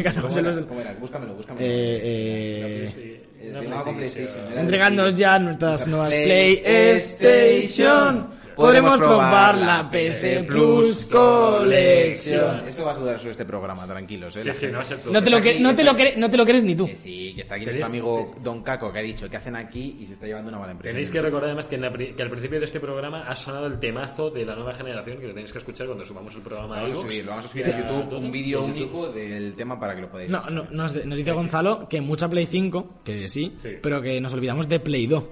[0.03, 0.67] Cantamos ¿Cómo el verso.
[0.67, 0.93] ¿Cómo era?
[0.93, 1.65] Búscamelo, búscamelo.
[1.65, 3.95] eh, eh, PlayStation.
[3.95, 8.38] PlayStation, Entregándonos ya nuestras nuevas PlayStation.
[8.59, 12.67] Podremos probar la PS Plus Collection.
[12.67, 14.35] Esto va a durar sobre este programa, tranquilos.
[14.37, 14.43] ¿eh?
[14.43, 15.13] Sí, sí, no va a ser todo.
[15.13, 16.85] No te lo, que- no te lo, cre- no te lo crees ni tú.
[16.87, 19.97] Que sí, que está aquí nuestro amigo Don Caco, que ha dicho que hacen aquí
[19.99, 20.91] y se está llevando una mala empresa.
[20.91, 23.35] Tenéis que recordar además que, en la pri- que al principio de este programa ha
[23.35, 26.41] sonado el temazo de la nueva generación, que lo tenéis que escuchar cuando subamos el
[26.41, 27.11] programa a Vamos a iVoox.
[27.13, 28.19] subir, lo vamos a subir Ya, a YouTube, todo.
[28.19, 31.87] un vídeo único del tema para que lo podáis No, no, nos, nos dice Gonzalo
[31.87, 33.69] que mucha Play 5, que sí, Sí.
[33.81, 35.23] pero que nos olvidamos de Play 2.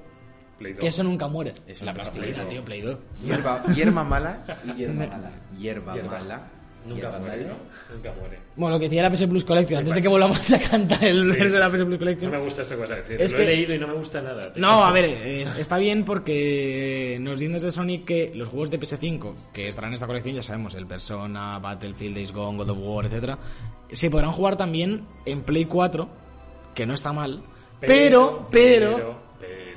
[0.57, 0.73] Play.
[0.75, 1.53] Que eso nunca muere.
[1.67, 2.97] Eso la nunca plastilina, tío, Play 2.
[3.25, 5.31] Hierba, hierba mala y hierba mala.
[5.57, 6.11] Hierba, Hierba.
[6.19, 6.41] mala.
[6.87, 7.45] Nunca muere.
[7.93, 8.39] Nunca muere.
[8.55, 11.21] Bueno, lo que decía la PS Plus Collection, antes de que volvamos a cantar el
[11.33, 11.67] Sí, verso de la.
[11.69, 12.31] PS Plus Collection.
[12.31, 13.21] No me gusta esto que vas a decir.
[13.21, 14.41] Es lo que- he leído y no me gusta nada.
[14.55, 18.79] No, a ver, es- está bien porque nos dicen desde Sony que los juegos de
[18.79, 22.77] PS5 que estarán en esta colección, ya sabemos, el Persona, Battlefield, Days Gone, God of
[22.81, 23.37] War, etcétera,
[23.91, 26.07] se podrán jugar también en Play 4,
[26.73, 27.43] que no está mal,
[27.81, 29.26] pero, pero-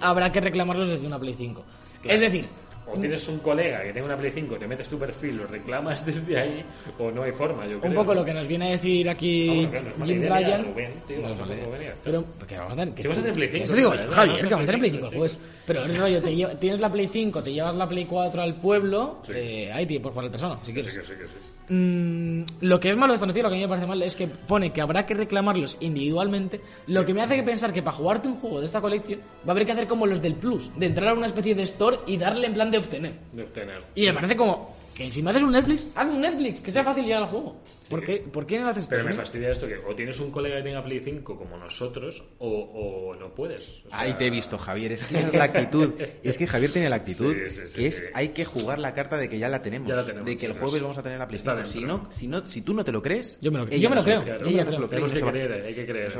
[0.00, 1.64] habrá que reclamarlos desde una Play 5.
[2.02, 2.14] Claro.
[2.14, 2.44] Es decir,
[2.92, 6.04] O tienes un colega que tenga una Play 5, te metes tu perfil, lo reclamas
[6.06, 6.64] desde ahí,
[6.98, 7.90] o no hay forma, yo creo.
[7.90, 10.64] un poco lo que nos viene a decir aquí Ah, Jim idea, Ryan.
[10.64, 11.68] Rubén, tío, No es tampoco mala idea.
[11.78, 11.94] venía.
[12.02, 13.02] Pero, que vamos a tener que.
[13.02, 13.90] Si vas a tener Play 5, Eso digo.
[14.10, 15.38] Javier, que vamos a tener Play Play 5, 5, pues.
[15.72, 18.56] Pero el rollo, te lleva- tienes la Play 5, te llevas la Play 4 al
[18.56, 19.32] pueblo, Sí.
[19.36, 20.92] eh, ahí te puedes jugar al persona, si Sí, quieres.
[20.98, 21.72] que sí, que sí.
[21.72, 24.02] Mm, lo que es malo de esta noticia, lo que a mí me parece mal,
[24.02, 27.96] es que pone que habrá que reclamarlos individualmente, lo que me hace pensar que para
[27.96, 30.68] jugarte un juego de esta colección va a haber que hacer como los del Plus,
[30.76, 33.12] de entrar a una especie de store y darle en plan de obtener.
[33.32, 33.82] De obtener.
[33.94, 36.84] Y me parece como que si me haces un Netflix, haz un Netflix, que sea
[36.84, 37.60] fácil llegar al juego.
[37.88, 38.96] ¿Por, qué, ¿Por qué no haces esto?
[38.96, 42.22] Pero me fastidia esto que o tienes un colega que tenga Play 5 como nosotros,
[42.38, 43.62] o, o no puedes.
[43.86, 44.92] O sea, Ahí te he visto, Javier.
[44.92, 45.94] Es que esa es la actitud.
[46.22, 47.34] Es que Javier tiene la actitud.
[47.34, 48.04] Sí, sí, sí, que es, sí.
[48.14, 49.88] hay que jugar la carta de que ya la tenemos.
[49.88, 51.66] Ya la tenemos, de que el jueves vamos a tener la PlayStation.
[51.66, 53.88] Si no, si no, si tú no te lo crees, Yo me lo- ella yo
[53.90, 54.24] me no lo se creo.
[54.24, 55.00] Claro, Yo me Ella lo no se lo cree.
[55.20, 56.12] Que creer, hay que creer.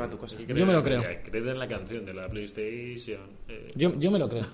[0.55, 1.03] Yo me lo creo.
[1.03, 3.21] Creer en la canción de la PlayStation.
[3.47, 3.71] eh.
[3.75, 4.45] Yo, yo me lo creo.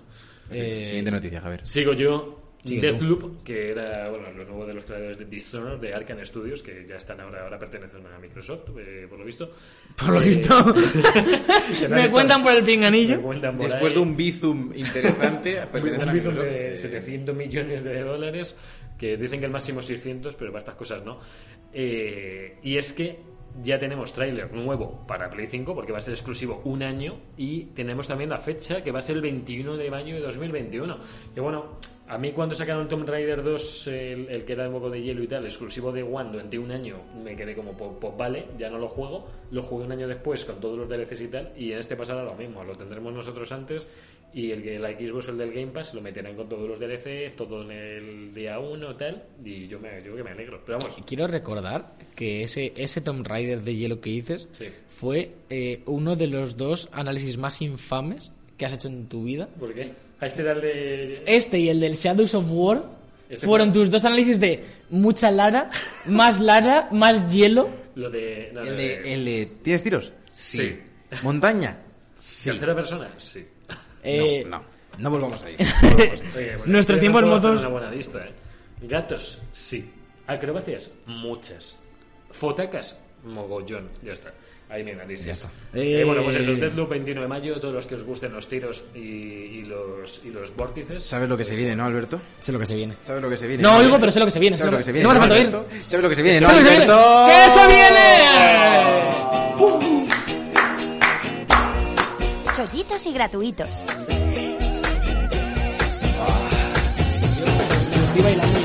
[0.51, 1.65] Eh, Siguiente noticia, Javier.
[1.65, 2.36] Sigo yo.
[2.63, 6.61] Sigue Deathloop, que era bueno, lo nuevo de los creadores de Dishonored, de Arkane Studios,
[6.63, 9.51] que ya están ahora, ahora pertenecen a Microsoft, eh, por lo visto.
[9.95, 10.75] Por lo Eh, visto.
[11.89, 13.21] me cuentan por el Me pinganillo.
[13.21, 13.93] cuentan por Después ahí.
[13.95, 18.57] de un bizum interesante, un a bizum de Eh, 700 millones de dólares,
[18.97, 21.19] que dicen que el máximo es 600, pero para estas cosas no.
[21.73, 23.19] Eh, y es que
[23.63, 27.65] ya tenemos tráiler nuevo para Play 5, porque va a ser exclusivo un año, y
[27.75, 30.97] tenemos también la fecha, que va a ser el 21 de mayo de 2021.
[31.33, 34.89] Que bueno, a mí cuando sacaron Tomb Raider 2, el, el que era de moco
[34.89, 38.15] de hielo y tal, exclusivo de One durante un año, me quedé como, pues, pues
[38.17, 39.27] vale, ya no lo juego.
[39.51, 42.23] Lo jugué un año después con todos los DLCs y tal, y en este pasará
[42.23, 43.87] lo mismo, lo tendremos nosotros antes,
[44.33, 47.35] y el que la Xbox, el del Game Pass, lo meterán con todos los DLCs,
[47.35, 50.61] todo en el día 1 tal, y yo me digo que me alegro.
[50.65, 54.65] Pero vamos, Quiero recordar que ese, ese Tomb Raider de hielo que dices Sí.
[54.87, 59.47] fue eh, uno de los dos análisis más infames que has hecho en tu vida.
[59.59, 59.91] ¿por qué?
[60.19, 61.23] A este era el de...
[61.25, 62.83] Este y el del Shadows of War
[63.29, 65.69] Este fueron fue- tus dos análisis de mucha Lara,
[66.07, 67.69] más Lara, más hielo.
[67.95, 68.49] Lo de...
[68.53, 70.13] no, El lo de, el de- ¿Tienes tiros?
[70.33, 70.79] Sí.
[71.23, 71.77] ¿Montaña?
[72.19, 72.49] Sí.
[72.49, 73.13] ¿Tercera persona?
[73.19, 73.45] Sí.
[74.03, 74.63] Eh, no, no.
[74.97, 75.55] No volvamos ahí.
[75.55, 78.31] Oye, bueno, Nuestros estoy tiempos mozos- una buena lista, ¿eh?
[78.81, 79.87] Gatos, sí.
[80.25, 81.75] Acrobacias, muchas.
[82.31, 83.89] Fotacas, mogollón.
[84.03, 84.33] Ya está.
[84.69, 85.25] Ahí mi análisis.
[85.27, 85.49] Ya está.
[85.73, 88.49] Eh, bueno, pues eso, Eh, Deathloop 29 de mayo, todos los que os gusten los
[88.49, 91.01] tiros y, y los, y los vórtices.
[91.03, 92.19] ¿Sabes lo que se viene, no, Alberto?
[92.41, 92.95] Sé lo que se viene.
[92.99, 93.63] ¿Sabes lo que se viene?
[93.63, 94.57] No oigo, pero sé lo que se viene.
[94.57, 95.07] ¿Sabes lo que se viene?
[95.07, 95.47] No me falta oír.
[95.47, 95.67] Alberto?
[95.87, 96.91] ¿Sabes lo que se viene, no, ¿Sé lo que se viene?
[96.91, 97.27] Alberto?
[97.27, 98.07] ¡Que se viene!
[102.55, 103.69] Chollitos y gratuitos.
[108.07, 108.59] Estoy bailando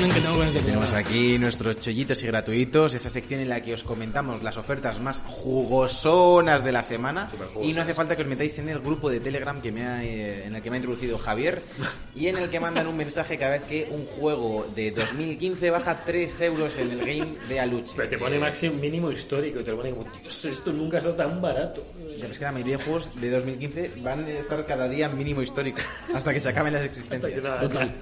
[0.00, 3.62] resumen que tengo con este Tenemos aquí nuestros chollitos y gratuitos, esa sección en la
[3.62, 7.28] que os comentamos las ofertas más jugosonas de la semana.
[7.62, 10.02] Y no hace falta que os metáis en el grupo de Telegram que me ha,
[10.02, 11.62] eh, en el que me ha introducido Javier
[12.14, 16.00] y en el que mandan un mensaje cada vez que un juego de 2015 baja
[16.04, 17.92] 3 euros en el game de Aluche.
[17.96, 21.00] Pero te pone Eh, máximo mínimo histórico te lo pone como, Dios, esto nunca ha
[21.00, 21.84] estado tan barato.
[22.18, 25.42] Ya ves que la mayoría de juegos de 2015 van a estar cada día mínimo
[25.42, 25.80] histórico
[26.14, 27.42] hasta que se acaben las existencias.
[27.60, 27.92] Total.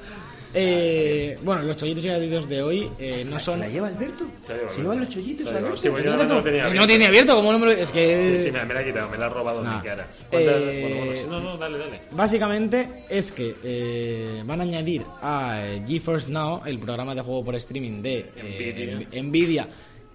[0.61, 3.61] Eh, bueno, los chollitos y gratuitos de hoy eh, no ¿Se son.
[3.61, 4.25] la lleva Alberto?
[4.39, 5.05] Se la lleva ¿Se lleva Alberto.
[5.05, 5.59] los chollitos Se la lleva.
[5.69, 5.83] Alberto?
[5.83, 7.73] Sí, pues yo no lo tenía Es que no tiene abierto, como no me lo-
[7.73, 8.37] Es que.
[8.37, 9.77] Sí, sí, me, me la ha quitado, me la ha robado Nah.
[9.77, 10.07] mi cara.
[10.31, 12.01] ¿Cuántas- Eh, bueno, bueno, sí, no, no, dale, dale.
[12.11, 17.45] Básicamente es que eh, van a añadir a eh, GeForce Now, el programa de juego
[17.45, 19.23] por streaming de eh, Nvidia.
[19.23, 19.69] Nvidia,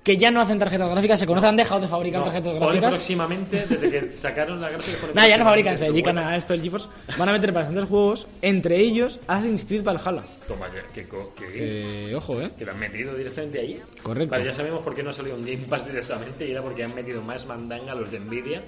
[0.04, 2.90] que ya no hacen tarjetas gráficas, se conocen, han dejado de fabricar No, tarjetas gráficas.
[2.94, 4.98] próximamente, desde que sacaron la gráfica.
[5.14, 6.30] Nada, ya no fabrican, se dedican bueno.
[6.30, 6.88] a esto el GeForce.
[7.18, 10.24] Van a meter bastantes juegos, entre ellos Assassin's Creed Valhalla.
[10.48, 12.52] Toma, que, co- que, Que, ojo, eh.
[12.58, 13.82] que lo han metido directamente ahí.
[14.02, 14.32] Correcto.
[14.32, 16.84] Vale, ya sabemos por qué no ha salido un Game Pass directamente y era porque
[16.84, 18.62] han metido más mandanga a los de Nvidia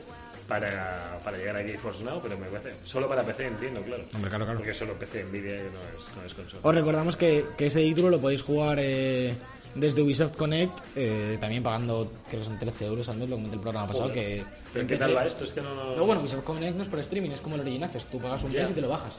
[0.48, 4.04] para, para llegar a GeForce Now, pero me parece solo para PC, entiendo, claro.
[4.14, 4.60] Hombre, claro, claro.
[4.60, 6.62] Porque solo PC Nvidia no es, no es consola.
[6.64, 9.34] Os recordamos que, que ese título lo podéis jugar eh,
[9.76, 13.56] desde Ubisoft Connect, eh, también pagando, creo que son 13 euros al mes, lo comenté
[13.56, 14.10] el programa pasado.
[14.10, 14.40] Joder.
[14.40, 15.44] que ¿Pero qué tal va esto?
[15.44, 15.74] Es que no...
[15.76, 15.96] no...
[15.96, 18.06] No, bueno, Ubisoft Connect no es por streaming, es como el Origin Access.
[18.08, 18.62] Tú pagas un Ya.
[18.62, 19.16] mes y te lo bajas.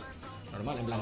[0.52, 1.00] Normal, en plan,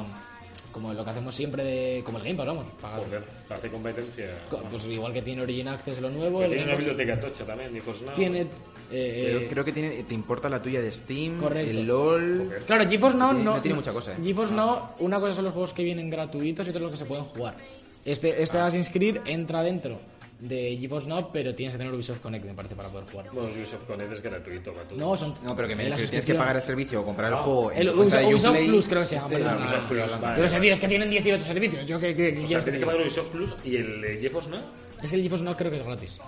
[0.73, 2.03] como lo que hacemos siempre de.
[2.05, 2.67] como el Game Pass, vamos.
[2.81, 4.35] Pagas, Joder, hace competencia.
[4.51, 6.41] co- pues igual que tiene Origin Access lo nuevo.
[6.41, 8.15] Que el tiene Game una biblioteca tocha también, GeForce Now.
[8.15, 8.47] tiene.
[8.91, 11.71] eh, Creo, creo que tiene, te importa la tuya de Steam, Correcto.
[11.71, 12.39] el LOL.
[12.47, 12.63] Joder.
[12.63, 14.17] Claro, GeForce Now No tiene- no, no tiene mucha cosa, ¿eh?
[14.25, 17.05] GeForce Now, una cosa son los juegos que vienen gratuitos y otra los que se
[17.05, 17.57] pueden jugar.
[18.05, 19.99] Este, este Assassin's Creed entra dentro
[20.41, 23.27] de GeForce Now, pero tienes que tener Ubisoft Connect, me parece, para poder jugar.
[23.33, 24.73] Bueno, Ubisoft Connect es gratuito.
[24.97, 25.35] No, son.
[25.43, 27.73] No, pero que me dices, tienes que pagar el servicio o comprar el Ah, juego
[27.73, 28.67] en El cuenta Ubisoft, Ubisoft Uplay.
[28.69, 29.45] Plus creo que se llama, Este.
[29.65, 30.35] Ubisoft Plus, Ah.
[30.37, 31.87] Pero tío, es que tienen 18 servicios.
[31.87, 34.19] Yo, ¿qué, qué, qué O sea, que tienes que pagar Ubisoft Plus y el eh,
[34.21, 34.61] GeForce Now.
[35.03, 36.19] Es que el GeForce Now creo que es gratis.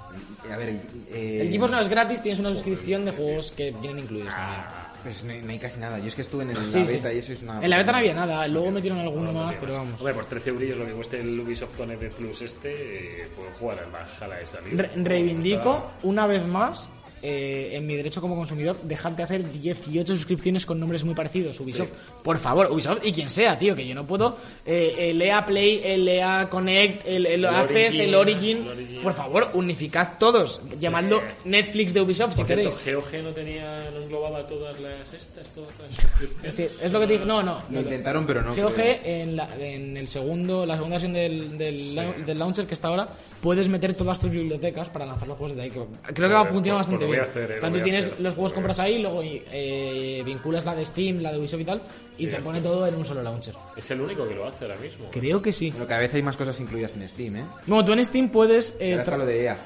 [0.51, 0.69] A ver,
[1.13, 4.61] eh, El GeForce Now es gratis, tienes una suscripción de juegos que vienen incluidos también.
[5.07, 5.99] Pues no hay, no hay casi nada.
[6.01, 6.93] Yo es que estuve en el- Sí, la sí.
[6.95, 7.63] beta y eso es una.
[7.63, 10.01] En la beta no había nada, luego metieron alguno más, pero vamos.
[10.01, 13.79] Hombre, por 13 eurillos lo que cueste el Ubisoft Connect Plus este, eh, puedo jugar
[13.79, 14.83] al Valhalla de salida.
[14.83, 16.89] Re- reivindico una vez más
[17.29, 21.59] eh, en mi derecho como consumidor dejar de hacer 18 suscripciones con nombres muy parecidos.
[21.59, 21.91] Ubisoft,
[22.23, 24.37] por favor, Ubisoft y quien sea, tío, que yo no puedo.
[24.65, 28.57] Eh, el EA Play, el EA Connect, el, el, Access, Origin, el Origin.
[28.59, 29.03] el Origin.
[29.03, 30.61] Por favor, unificad todos.
[30.79, 32.85] Llamadlo Eh, Netflix de Ubisoft si cierto, queréis.
[33.13, 36.55] GOG no tenía, no englobaba todas las estas, todas las suscripciones.
[36.55, 37.25] Sí, es lo que te digo.
[37.25, 37.63] No, no.
[37.71, 38.55] Lo intentaron, pero no.
[38.55, 38.97] GOG creo.
[39.05, 42.89] en, la- en el segundo, la segunda versión del, del, lau- del launcher que está
[42.89, 43.09] ahora,
[43.41, 45.71] puedes meter todas tus bibliotecas para lanzar los juegos desde ahí.
[45.71, 48.21] Creo que va a funcionar bastante lo voy a hacer, eh, Tanto a tienes hacer.
[48.21, 51.83] los juegos compras ahí, luego eh, vinculas la de Steam, la de Ubisoft y tal,
[52.19, 53.55] y te pone todo en un solo launcher.
[53.77, 55.07] Es el único que lo hace ahora mismo.
[55.11, 55.71] Creo que sí.
[55.71, 57.45] Bueno, cada vez hay más cosas incluidas en Steam, ¿eh?
[57.67, 58.75] Bueno, tú en Steam puedes...
[58.81, 59.57] eh, Ahora lo de EA.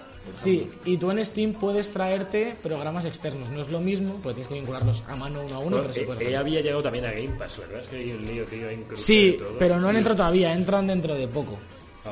[0.43, 3.49] Sí, y tú en Steam puedes traerte programas externos.
[3.51, 5.93] No es lo mismo, porque tienes que vincularlos a mano uno a uno, Bueno, pero
[5.95, 7.81] sí eh, puedes eh, había llegado también a Game Pass, ¿verdad?
[7.81, 10.87] Es que hay un lío, tío, hay un Sí, pero no han entrado todavía, entran
[10.87, 11.59] dentro de poco.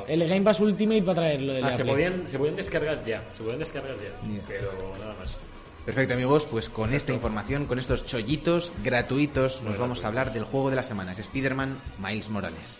[0.06, 1.94] El Game Pass Ultimate va a traer lo de Ah, la se Play.
[1.94, 4.42] podían, se podían descargar ya, se podían descargar ya, Yeah.
[4.46, 4.70] pero
[5.00, 5.36] nada más.
[5.86, 10.44] Perfecto, amigos, pues con esta información, con estos chollitos gratuitos, nos vamos a hablar del
[10.44, 11.12] juego de la semana.
[11.12, 12.76] Es Spider-Man Miles Morales.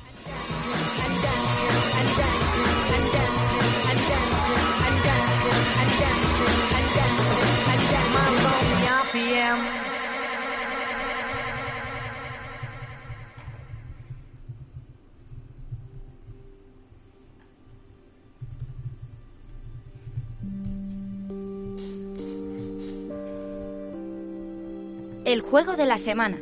[25.29, 26.39] El juego de la semana.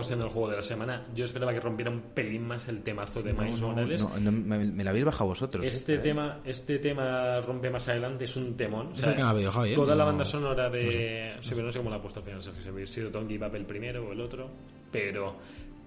[0.00, 1.06] Estamos en el juego de la semana.
[1.14, 4.02] Yo esperaba que rompiera un pelín más el temazo de Miles Morales.
[4.02, 5.64] No, no, me, me lo habéis bajado vosotros.
[5.64, 8.88] Este tema, este tema rompe más adelante, es un temón.
[8.88, 9.74] O Es el que me ha pedido Javi, ¿eh?
[9.74, 11.36] Toda la No- banda sonora de.
[11.40, 13.54] Sí, pero no sé cómo la ha puesto al final, si había sido Give Up
[13.54, 14.50] el primero o el otro.
[14.90, 15.36] Pero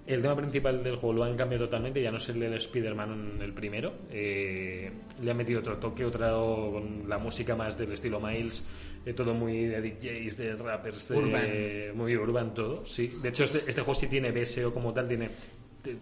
[0.06, 3.40] el tema principal del juego lo han cambiado totalmente, ya no es el del Spider-Man
[3.42, 3.94] el primero.
[4.10, 4.92] eh,
[5.22, 8.66] le han metido otro toque, otra con la música más del estilo Miles.
[9.10, 11.98] Eh, todo muy de DJs, de rappers, de- Urban.
[11.98, 13.08] muy urban todo, sí.
[13.22, 15.30] De hecho, este, este juego sí tiene BSO como tal, tiene,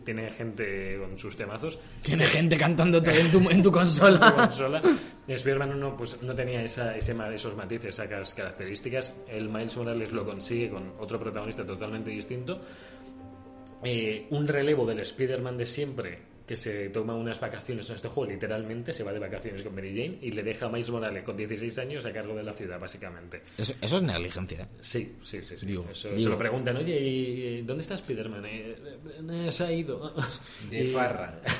[0.04, 1.78] tiene gente con sus temazos.
[2.02, 4.34] Tiene gente cantando todo en tu, en tu tu consola.
[4.34, 4.82] consola.
[5.28, 9.14] Spider-Man 1 pues, no tenía esa, ese, esos matices, esas características.
[9.28, 12.60] El Miles Morales lo consigue con otro protagonista totalmente distinto.
[13.84, 18.32] Eh, un relevo del Spider-Man de siempre que se toma unas vacaciones en este juego,
[18.32, 21.36] literalmente se va de vacaciones con Mary Jane y le deja a Miles Morales con
[21.36, 23.42] 16 años a cargo de la ciudad, básicamente.
[23.58, 24.62] Eso, eso es negligencia.
[24.62, 24.68] ¿eh?
[24.82, 25.58] Sí, sí, sí.
[25.58, 25.66] sí.
[25.66, 26.22] Digo, Eso- digo.
[26.22, 28.46] Se lo preguntan, oye, ¿y dónde está Spider-Man?
[28.46, 28.76] Eh,
[29.48, 30.14] eh, se ha ido.
[30.70, 31.42] De farra.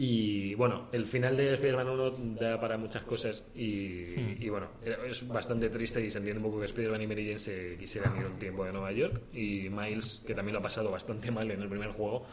[0.00, 2.10] Y bueno, el final de Spider-Man 1
[2.40, 4.36] da para muchas cosas y, Hmm.
[4.42, 4.68] y bueno,
[5.06, 8.16] es bastante triste y se entiende un poco que Spider-Man y Mary Jane se quisieran
[8.18, 11.50] ir un tiempo de Nueva York y Miles, que también lo ha pasado bastante mal
[11.50, 12.26] en el primer juego,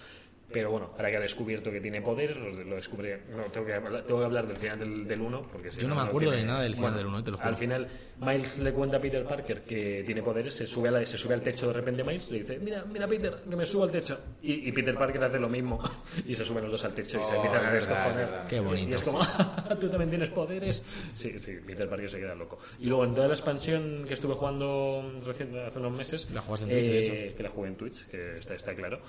[0.52, 3.22] pero bueno, ahora que ha descubierto que tiene poder, lo, descubre...
[3.30, 5.88] No, tengo que, hablar, tengo que hablar del final del, del 1 porque si Yo
[5.88, 7.50] no me acuerdo tiene- de nada del final del uno, te lo juro.
[7.50, 7.88] Al final,
[8.20, 11.34] Miles le cuenta a Peter Parker que tiene poderes, se sube, a la- se sube
[11.34, 14.18] al techo de repente Miles, le dice, mira, mira Peter, que me subo al techo.
[14.41, 15.80] Y, y Peter Parker hace lo mismo
[16.26, 18.47] y se suben los dos al techo y se Oh, empiezan a descojonar.
[18.47, 18.89] Qué bonito.
[18.89, 20.84] Y es como, "Ah, tú también tienes poderes.
[21.13, 22.59] Sí, sí, Peter Parker se queda loco.
[22.80, 26.66] Y luego en toda la expansión que estuve jugando recién, hace unos meses, La jugaste
[26.66, 28.99] en Twitch, de eh, que la jugué en Twitch, que está, está claro.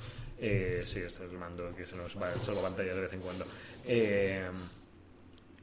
[0.40, 3.20] Eh, sí, está el mando que se nos va el salvo pantalla de vez en
[3.20, 3.44] cuando.
[3.86, 4.46] Eh,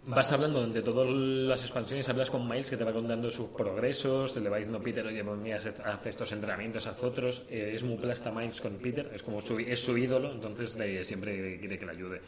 [0.05, 4.35] vas hablando de todas las expansiones, hablas con Miles que te va contando sus progresos,
[4.37, 7.43] le va diciendo Peter, oye, pues mira, haz estos entrenamientos, haz otros.
[7.49, 10.77] Eh, es muy plasta Miles con Peter, es como su, es su ídolo, entonces
[11.07, 12.21] siempre quiere que le ayude.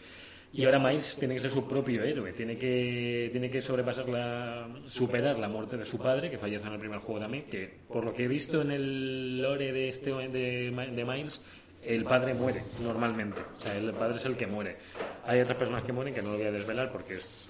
[0.53, 4.69] Y ahora Miles tiene que ser su propio héroe, tiene que, tiene que sobrepasar la,
[4.85, 8.05] superar la muerte de su padre, que falleció en el primer juego también, que por
[8.05, 11.41] lo que he visto en el lore de, este, de Miles,
[11.87, 13.41] el padre muere normalmente.
[13.57, 14.77] O sea, el padre es el que muere.
[15.25, 17.45] Hay otras personas que mueren que no lo voy a desvelar porque es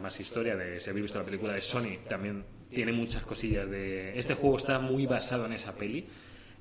[0.00, 4.18] más historia de si habéis visto la película de Sony también tiene muchas cosillas de
[4.18, 6.06] este juego está muy basado en esa peli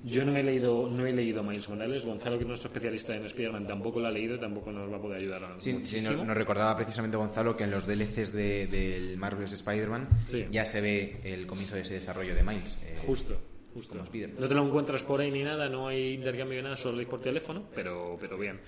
[0.03, 3.25] yo no he leído no he leído Miles Morales Gonzalo que es nuestro especialista en
[3.25, 6.35] Spider-Man tampoco lo ha leído tampoco nos va a poder ayudar Sí, sí, nos, nos
[6.35, 10.45] recordaba precisamente Gonzalo que en los DLCs de- del Marvel's Spider-Man Sí.
[10.51, 12.77] ya se ve el comienzo de ese desarrollo de Miles.
[12.83, 13.39] eh, justo
[13.73, 14.09] justo como
[14.39, 17.05] no te lo encuentras por ahí ni nada no hay intercambio de nada solo hay
[17.05, 18.59] por teléfono pero pero bien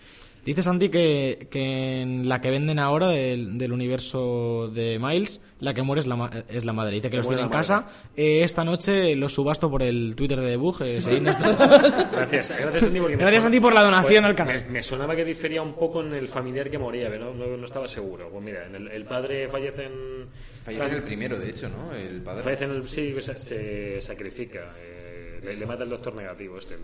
[0.43, 5.75] Dice Santi que, que en la que venden ahora del, del universo de Miles, la
[5.75, 6.95] que muere es la, es la madre.
[6.95, 7.87] Dice que los tiene en casa.
[8.15, 10.81] Eh, esta noche los subasto por el Twitter de Debug.
[10.81, 10.99] Eh.
[12.11, 14.63] Gracias, gracias Santi, porque Gracias, Santi, por la donación Pues, al canal.
[14.65, 17.57] Me, me sonaba que difería un poco en el familiar que moría, pero no, no,
[17.57, 18.29] no estaba seguro.
[18.31, 20.27] Pues mira, en el, el padre fallece en...
[20.65, 21.93] Fallece en el primero, de hecho, ¿no?
[21.95, 22.43] El padre.
[22.43, 22.87] Fallece en el...
[22.87, 24.73] Sí, se, se sacrifica.
[24.77, 26.81] eh, le, le mata el doctor negativo este, el,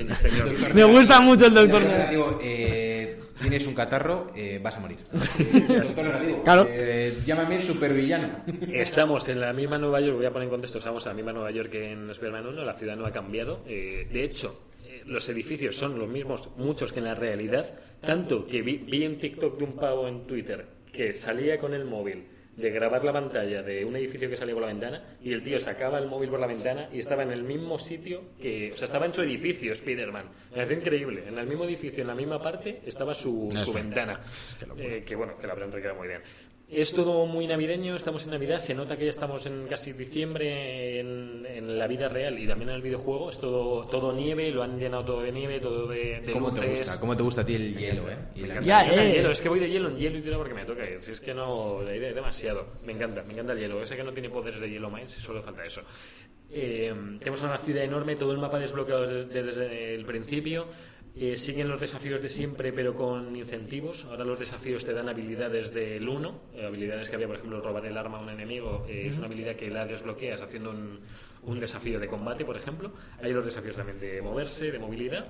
[0.00, 0.74] el- el señor.
[0.74, 1.80] Me gusta mucho el doctor.
[1.80, 4.98] Doctor negativo, eh, tienes un catarro, eh, vas a morir.
[5.12, 6.66] Doctor negativo, Claro.
[6.68, 8.28] eh, llámame supervillano.
[8.72, 11.32] Estamos en la misma Nueva York, voy a poner en contexto, estamos en la misma
[11.32, 13.62] Nueva York que en Spider-Man 1, la ciudad no ha cambiado.
[13.68, 18.46] eh, de hecho, eh, los edificios son los mismos, muchos que en la realidad, tanto
[18.48, 22.24] que vi, vi en TikTok de un pavo en Twitter que salía con el móvil
[22.60, 25.58] de grabar la pantalla de un edificio que salía por la ventana y el tío
[25.58, 28.86] sacaba el móvil por la ventana y estaba en el mismo sitio que, o sea,
[28.86, 30.26] estaba en su edificio Spider-Man.
[30.50, 31.24] Me pareció increíble.
[31.26, 34.20] En el mismo edificio, en la misma parte, estaba su, su ventana.
[34.76, 36.20] Eh, que bueno, que la habrán recreado muy bien.
[36.72, 41.00] Es todo muy navideño, estamos en Navidad, se nota que ya estamos en casi diciembre
[41.00, 44.62] en, en la vida real y también en el videojuego, es todo, todo nieve, lo
[44.62, 47.00] han llenado todo de nieve, todo de, de ¿Cómo te gusta?
[47.00, 48.16] ¿Cómo te gusta a ti el hielo, eh?
[48.36, 49.12] Y la- Ya, Me encanta el eh.
[49.14, 50.84] hielo, es que voy de hielo en hielo y tiro porque me toca.
[51.00, 52.68] Si es que no, demasiado.
[52.84, 53.82] Me encanta, me encanta el hielo.
[53.82, 55.82] Ese que no tiene poderes de hielo más, solo falta eso.
[56.52, 60.66] Eh, tenemos una ciudad enorme, todo el mapa desbloqueado desde, desde el principio.
[61.16, 64.04] Eh, siguen los desafíos de siempre, pero con incentivos.
[64.06, 67.84] Ahora los desafíos te dan habilidades del 1, eh, habilidades que había, por ejemplo, robar
[67.84, 68.86] el arma a un enemigo.
[68.88, 71.00] eh, Es una habilidad que la desbloqueas haciendo un,
[71.42, 72.92] un desafío de combate, por ejemplo.
[73.22, 75.26] Hay los desafíos también de moverse, de movilidad.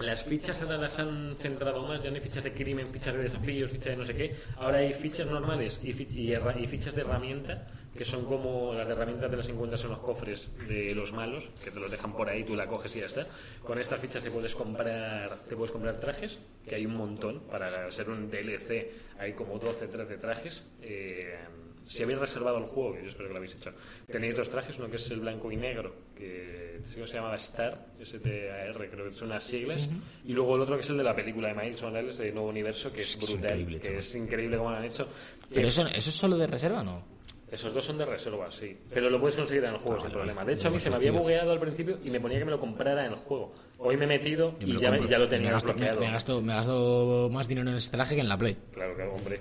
[0.00, 3.22] Las fichas ahora las han centrado más, ya no hay fichas de crimen, fichas de
[3.22, 4.34] desafíos, fichas de no sé qué.
[4.56, 8.86] Ahora hay fichas normales y, fi- y y fichas de herramienta, que son como las
[8.86, 12.12] de herramientas te las encuentras en los cofres de los malos, que te los dejan
[12.12, 13.26] por ahí, tú la coges y ya está.
[13.62, 17.90] Con estas fichas te puedes comprar, te puedes comprar trajes, que hay un montón, para
[17.92, 20.64] ser un DLC hay como 12, 13 trajes.
[20.82, 21.38] Eh,
[21.86, 23.70] si habéis reservado el juego, que yo espero que lo habéis hecho,
[24.10, 28.88] tenéis dos trajes, uno que es el blanco y negro, que se llamaba Star, S-T-A-R,
[28.90, 29.88] creo que son unas siglas,
[30.24, 32.48] y luego el otro que es el de la película de Miles Morales, de Nuevo
[32.48, 33.98] Universo, que es, Es brutal, increíble, que chaval.
[33.98, 35.06] es increíble cómo lo han hecho.
[35.50, 37.04] Pero Que- eso, eso es solo de reserva, ¿no?
[37.54, 38.76] Esos dos son de reserva, sí.
[38.92, 40.44] Pero lo puedes conseguir en el juego Ah, sin vale, problema.
[40.44, 42.50] De hecho, a mí se me había bugueado al principio y me ponía que me
[42.50, 43.52] lo comprara en el juego.
[43.78, 46.54] Hoy me he metido y ya, ya lo tenía me gasto, me, me gasto, me
[46.54, 48.56] gasto más dinero en este traje que en la Play.
[48.72, 49.40] Claro, claro, hombre.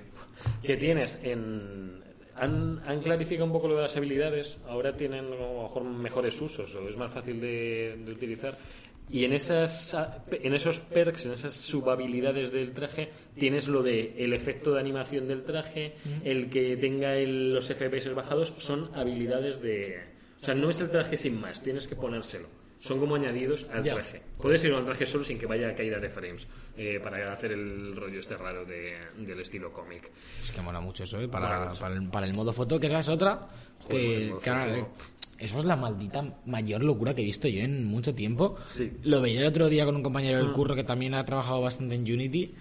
[0.61, 2.01] Que tienes en...
[2.35, 6.41] Han, han clarificado un poco lo de las habilidades, ahora tienen a lo mejor mejores
[6.41, 8.55] usos o es más fácil de, de utilizar.
[9.09, 9.95] Y en, esas,
[10.31, 15.27] en esos perks, en esas subhabilidades del traje, tienes lo de el efecto de animación
[15.27, 20.01] del traje, el que tenga el- los FPS bajados, son habilidades de...
[20.41, 22.47] O sea, no es el traje sin más, tienes que ponérselo.
[22.79, 23.93] son como añadidos al Ya.
[23.93, 24.21] traje.
[24.41, 26.45] Puedes ir a un traje solo sin que vaya a caídas de frames
[26.75, 30.11] eh, para hacer el rollo este raro de- del estilo cómic.
[30.41, 31.29] Es que mola mucho eso, ¿eh?
[31.29, 33.47] Para, para, el, para el modo foto, que esa es otra.
[33.79, 33.97] Joder,
[34.33, 34.85] que, que ahora, eh,
[35.43, 38.55] eso es la maldita mayor locura que he visto yo en mucho tiempo.
[38.67, 38.85] Sí.
[38.85, 39.09] Mm.
[39.09, 41.95] Lo veía el otro día con un compañero del curro que también ha trabajado bastante
[41.95, 42.53] en Unity.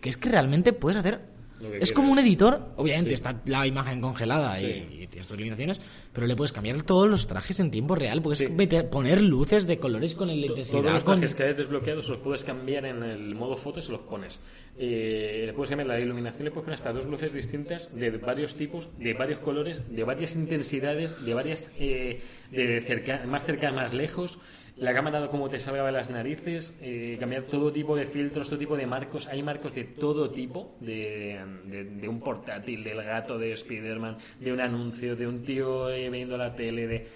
[0.00, 1.37] Que es que realmente puedes hacer.
[1.80, 2.72] Es como un editor.
[2.76, 3.14] Obviamente Sí.
[3.14, 4.66] está la imagen congelada Sí.
[4.66, 5.80] y, y tienes tus limitaciones.
[6.12, 8.22] Pero le puedes cambiar todos los trajes en tiempo real.
[8.22, 8.48] Puedes Sí.
[8.48, 10.80] meter- poner luces de colores con electricidad.
[10.80, 13.82] Todos los con- trajes que hayas desbloqueados los puedes cambiar en el modo foto y
[13.82, 14.40] se los pones.
[14.78, 18.54] Eh, le puedes cambiar la iluminación, le puedes poner hasta dos luces distintas de varios
[18.54, 22.20] tipos, de varios colores, de varias intensidades, de varias eh,
[22.52, 24.38] de cerca, más cerca, más lejos.
[24.78, 28.58] La cámara como te sabe a las narices, eh, cambiar todo tipo de filtros, todo
[28.60, 29.26] tipo de marcos.
[29.26, 34.52] Hay marcos de todo tipo, de, de- de un portátil, del gato de Spider-Man, de
[34.52, 37.06] un anuncio, de un tío eh, viendo la tele, de...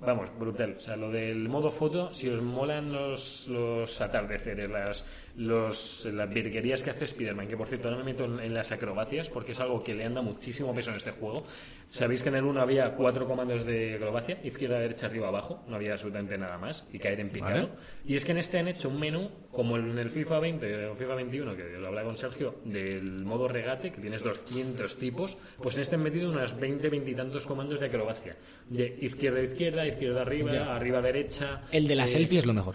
[0.00, 0.76] Vamos, brutal.
[0.76, 5.04] O sea, lo del modo foto, si os molan los, los atardeceres, las,
[5.38, 8.72] los, las virguerías que hace Spider-Man, que por cierto ahora me meto en, en las
[8.72, 11.44] acrobacias porque es algo que le anda muchísimo peso en este juego.
[11.86, 15.76] Sabéis que en el 1 había cuatro comandos de acrobacia, izquierda, derecha, arriba, abajo, no
[15.76, 17.68] había absolutamente nada más, y caer en picado.
[17.68, 17.68] Vale.
[18.04, 20.94] Y es que en este han hecho un menú, como en el FIFA 20 o
[20.96, 25.76] FIFA 21, que lo hablaba con Sergio, del modo regate, que tienes 200 tipos, pues
[25.76, 28.36] en este han metido unas 20, 20 y tantos comandos de acrobacia.
[28.68, 30.74] De izquierda, izquierda, izquierda, arriba, Ya.
[30.76, 31.62] arriba, derecha.
[31.70, 32.74] El de la Eh, selfie es lo mejor.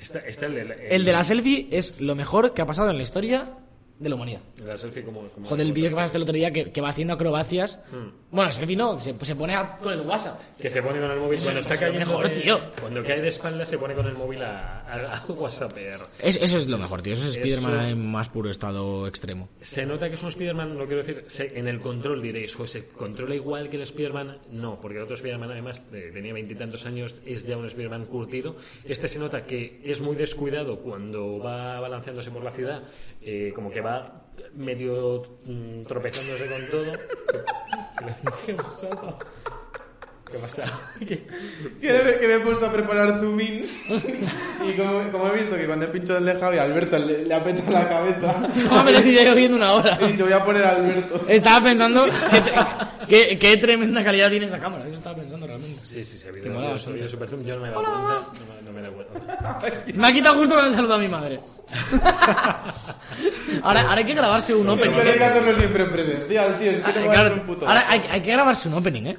[0.00, 2.90] Está, está el de la, El de la selfie es lo mejor que ha pasado
[2.90, 3.50] en la historia
[3.98, 4.40] de la humanidad.
[4.64, 5.28] la selfie como...
[5.28, 7.80] como Joder, el vídeo que pasaste el otro día que, que va haciendo acrobacias.
[7.90, 8.27] Hmm.
[8.30, 10.38] Bueno, selfie no, se, se pone a- con el WhatsApp.
[10.60, 12.06] Que se pone con el móvil cuando está es lo cayendo.
[12.12, 12.60] mejor, de- tío.
[12.78, 16.00] Cuando cae de espalda se pone con el móvil a, a, a whatsappear.
[16.18, 17.14] Es- eso es lo mejor, tío.
[17.14, 19.48] Eso es Eso- Spider-Man en más puro estado extremo.
[19.60, 22.70] Se nota que es un Spider-Man, no quiero decir, se- en el control diréis, pues
[22.72, 24.38] se controla igual que el Spider-Man.
[24.50, 28.56] No, porque el otro Spider-Man además eh, tenía veintitantos años, es ya un Spider-Man curtido.
[28.84, 32.82] Este se nota que es muy descuidado cuando va balanceándose por la ciudad,
[33.22, 34.24] eh, como que va
[34.54, 36.92] medio mm, tropezándose con todo.
[40.30, 40.62] ¿Qué pasa?
[40.62, 40.80] ¿Qué pasa?
[40.98, 41.26] ¿Qué-
[41.80, 45.56] Que me, que me he puesto a preparar zoom ins y como, como he visto
[45.56, 48.48] que cuando he pinchado el de Javi, Alberto le, le apeta la cabeza.
[48.70, 49.98] No, pero si llevo viendo una hora.
[50.00, 51.24] He dicho, voy a poner a Alberto.
[51.28, 52.54] Estaba pensando que te-
[53.08, 54.86] que- qué tremenda calidad tiene esa cámara.
[54.86, 55.80] Eso estaba pensando realmente.
[55.84, 57.08] Sí, sí, se ha Que mola habido bastante.
[57.08, 57.44] super zoom.
[57.44, 58.02] Yo no me he dado cuenta.
[58.66, 59.60] No, me- no me cuenta.
[59.94, 61.40] Me ha quitado justo cuando saludo a mi madre.
[63.62, 64.94] ahora, ahora hay que grabarse un opening.
[64.96, 66.70] Pero hay que hacerlo siempre en presencial, tío.
[66.70, 67.66] Es que Ah, claro, dar un puto.
[67.68, 69.18] ahora hay, hay que grabarse un opening, ¿eh?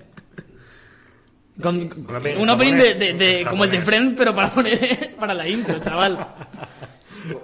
[1.62, 3.82] Con, con- opening un opening de, de- de- como el de.
[3.82, 6.26] Friends, pero para poner para la intro, chaval.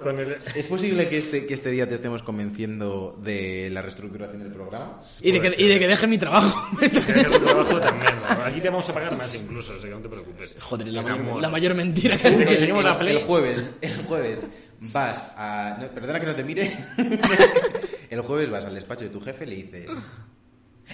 [0.02, 4.42] Con el- ¿Es posible que este, que este día te estemos convenciendo de la reestructuración
[4.42, 5.00] del programa?
[5.22, 6.78] Y de, que, y de que deje mi trabajo.
[6.80, 8.14] Que dejes tu trabajo también.
[8.30, 8.44] ¿no?
[8.46, 10.56] Aquí te vamos a pagar más incluso, así que no te preocupes.
[10.62, 13.16] Joder, la mayor, la mayor mentira que conseguimos el, la Play.
[13.18, 14.40] el jueves, el jueves
[14.80, 15.78] vas a...
[15.80, 16.72] no, perdona que no te mire.
[18.10, 19.90] el jueves vas al despacho de tu jefe y le dices...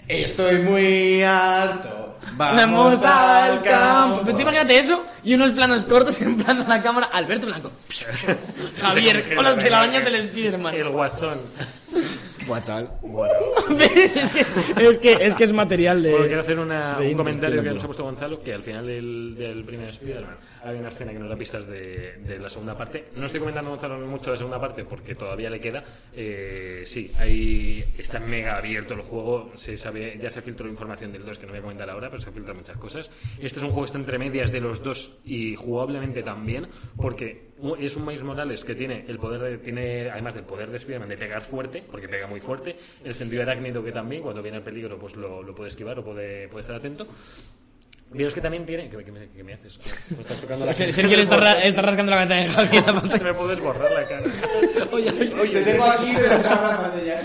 [0.07, 2.17] Estoy muy harto.
[2.33, 4.21] Vamos al campo.
[4.23, 7.09] Pero tú imagínate eso y unos planos cortos en plan a la cámara.
[7.11, 7.71] Alberto Blanco.
[8.81, 10.75] Javier, con las telarañas del Spiderman.
[10.75, 11.39] El guasón.
[12.47, 12.89] Buah, chaval.
[13.01, 13.33] Bueno.
[13.79, 14.39] Es que,
[14.89, 16.11] es que es que es material de.
[16.11, 18.85] Bueno, quiero hacer una- de un comentario que nos ha puesto Gonzalo, que al final
[18.87, 22.77] del, del primer Spider-Man hay una escena que nos da pistas de, de la segunda
[22.77, 23.09] parte.
[23.15, 25.83] No estoy comentando Gonzalo mucho la segunda parte porque todavía le queda.
[26.15, 31.25] Eh, sí, ahí está mega abierto el juego, se sabe, ya se filtró información del
[31.25, 33.09] 2 que no voy a comentar ahora, pero se filtran muchas cosas.
[33.39, 36.67] Este es un juego que está entre medias de los dos y jugablemente también,
[36.97, 40.77] porque es un Miles Morales que tiene el poder de- tiene además del poder de
[40.77, 44.57] Spider-Man de pegar fuerte, porque pega muy fuerte, el sentido arácnido que también, cuando viene
[44.57, 47.07] el peligro, pues lo, lo puede esquivar o puede, puede estar atento.
[48.13, 48.89] Pero es que también tiene.
[48.89, 49.79] ¿Qué, qué me, qué me haces?
[50.09, 52.77] Me estás tocando la Se- Sergio le está, ra- está rascando la cabeza de Javi
[52.77, 53.23] en la pantalla.
[53.23, 54.23] Me puedes borrar la cara.
[54.91, 57.21] Oye, te tengo aquí, pero se me la pantalla.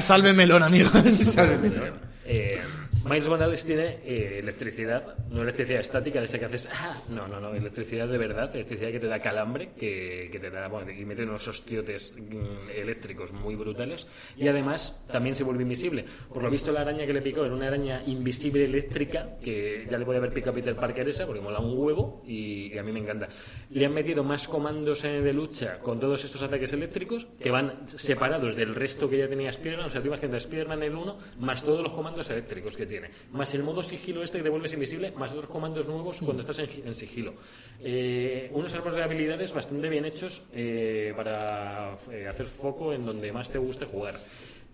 [0.00, 0.92] Salve melón, amigos.
[1.24, 1.92] Sálveme.
[2.24, 2.60] Eh,
[3.02, 6.68] Miles Morales tiene eh, electricidad, no electricidad estática, de esa que haces.
[6.70, 7.02] ¡ah!
[7.08, 10.68] No, no, no, electricidad de verdad, electricidad que te da calambre, que, que te da.
[10.68, 14.06] Bueno, y mete unos hostiotes mm, eléctricos muy brutales.
[14.36, 16.04] Y además también se vuelve invisible.
[16.28, 19.96] Por lo visto, la araña que le picó era una araña invisible eléctrica, que ya
[19.96, 22.82] le puede haber picado a Peter Parker esa, porque mola un huevo, y, y a
[22.82, 23.28] mí me encanta.
[23.70, 28.56] Le han metido más comandos de lucha con todos estos ataques eléctricos, que van separados
[28.56, 29.86] del resto que ya tenía Spider-Man.
[29.86, 33.08] O sea, tú imagínate Spider-Man el 1, más todos los comandos eléctricos que tiene.
[33.32, 36.58] Más el modo sigilo este que te vuelves invisible, más otros comandos nuevos cuando estás
[36.58, 37.32] en, en sigilo.
[37.80, 43.32] Eh, unos árboles de habilidades bastante bien hechos eh, para eh, hacer foco en donde
[43.32, 44.16] más te guste jugar.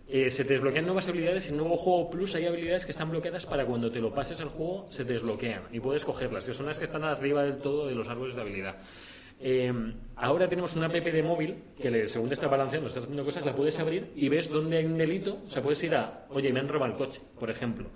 [0.09, 1.49] eh, se te desbloquean nuevas habilidades.
[1.49, 4.49] En nuevo juego Plus hay habilidades que están bloqueadas para cuando te lo pases al
[4.49, 7.87] juego se te desbloquean y puedes cogerlas, que son las que están arriba del todo
[7.87, 8.77] de los árboles de habilidad.
[9.39, 9.73] Eh,
[10.17, 13.55] ahora tenemos una app de móvil que según te está balanceando, estás haciendo cosas, la
[13.55, 15.43] puedes abrir y ves dónde hay un delito.
[15.47, 17.91] O sea, puedes ir a, oye, me han robado el coche, por ejemplo.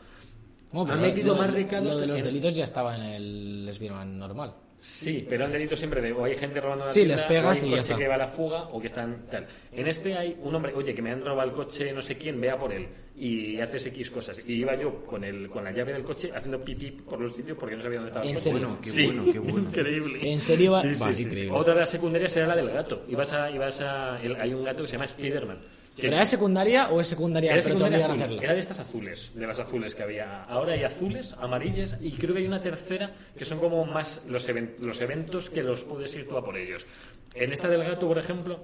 [0.72, 3.02] Bueno, Han pero metido lo- más recados Lo de los en- delitos ya estaba en
[3.02, 4.54] el Spider-Man normal.
[4.82, 7.44] Sí, pero han delito siempre de o hay gente robando una Sí, tienda, les pegas
[7.44, 9.46] o hay un y ya coche que va a la fuga o que están tal.
[9.72, 12.40] En este hay un hombre, oye, que me han robado el coche no sé quién,
[12.40, 14.38] vea por él y haces X cosas.
[14.46, 17.58] Y iba yo con el con la llave del coche haciendo pipí por los sitios
[17.58, 18.50] porque no sabía dónde estaba el ¿En coche.
[18.50, 18.66] serio?
[18.68, 19.58] Bueno, qué Sí, bueno, qué bueno.
[19.68, 20.32] Increíble.
[20.32, 21.22] ¿En serio va- Sí, sí, va, sí, sí.
[21.24, 21.58] increíble.
[21.58, 23.04] Otra de las secundarias era la del gato.
[23.06, 25.58] Ibas a, ibas a, el- hay un gato que se llama Spiderman.
[26.00, 27.52] Que- ¿Pero era secundaria o es secundaria?
[27.52, 30.44] era pero secundaria azul, era de estas azules, de las azules que había.
[30.44, 34.48] Ahora hay azules, amarillas y creo que hay una tercera que son como más los,
[34.48, 36.86] even- los eventos que los puedes ir tú a por ellos.
[37.34, 38.60] En esta del gato, por ejemplo,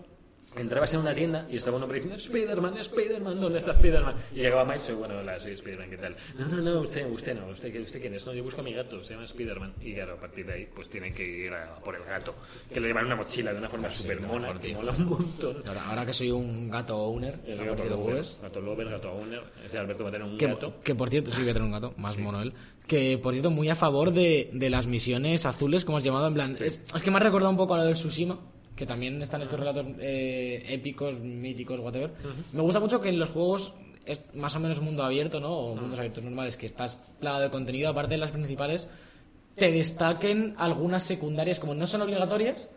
[0.57, 4.14] entrabas en una tienda y estaba un hombre diciendo Spiderman, Spiderman, ¿dónde está Spiderman?
[4.32, 6.16] Y llegaba Miles y bueno, hola, soy Spiderman, ¿qué tal?
[6.38, 8.26] No, no, no, usted, usted no, usted, ¿usted quién es?
[8.26, 9.74] No, yo busco a mi gato, se llama Spiderman.
[9.80, 12.34] Y claro, a partir de ahí, pues tienen que ir a por el gato,
[12.72, 15.62] que le llevan una mochila de una forma súper mona, que mola un montón.
[15.66, 19.42] Ahora, ahora que soy un gato owner, El gato de lover, gato lover, gato owner.
[19.64, 20.80] Ese Alberto va a tener un que, gato.
[20.82, 22.52] que por cierto, sí voy a tener un gato, más mono él.
[22.86, 26.34] Que por cierto, muy a favor de, de las misiones azules, como has llamado, en
[26.34, 26.52] plan.
[26.52, 28.38] Es, es que me ha recordado un poco a lo del Tsushima,
[28.77, 32.12] que también están estos relatos eh, épicos, míticos, whatever.
[32.53, 33.72] Me gusta mucho que en los juegos
[34.05, 35.53] es más o menos mundo abierto, ¿no?
[35.53, 38.87] O mundos abiertos normales, que estás plagado de contenido, aparte de las principales,
[39.57, 42.68] te destaquen algunas secundarias, como no son obligatorias,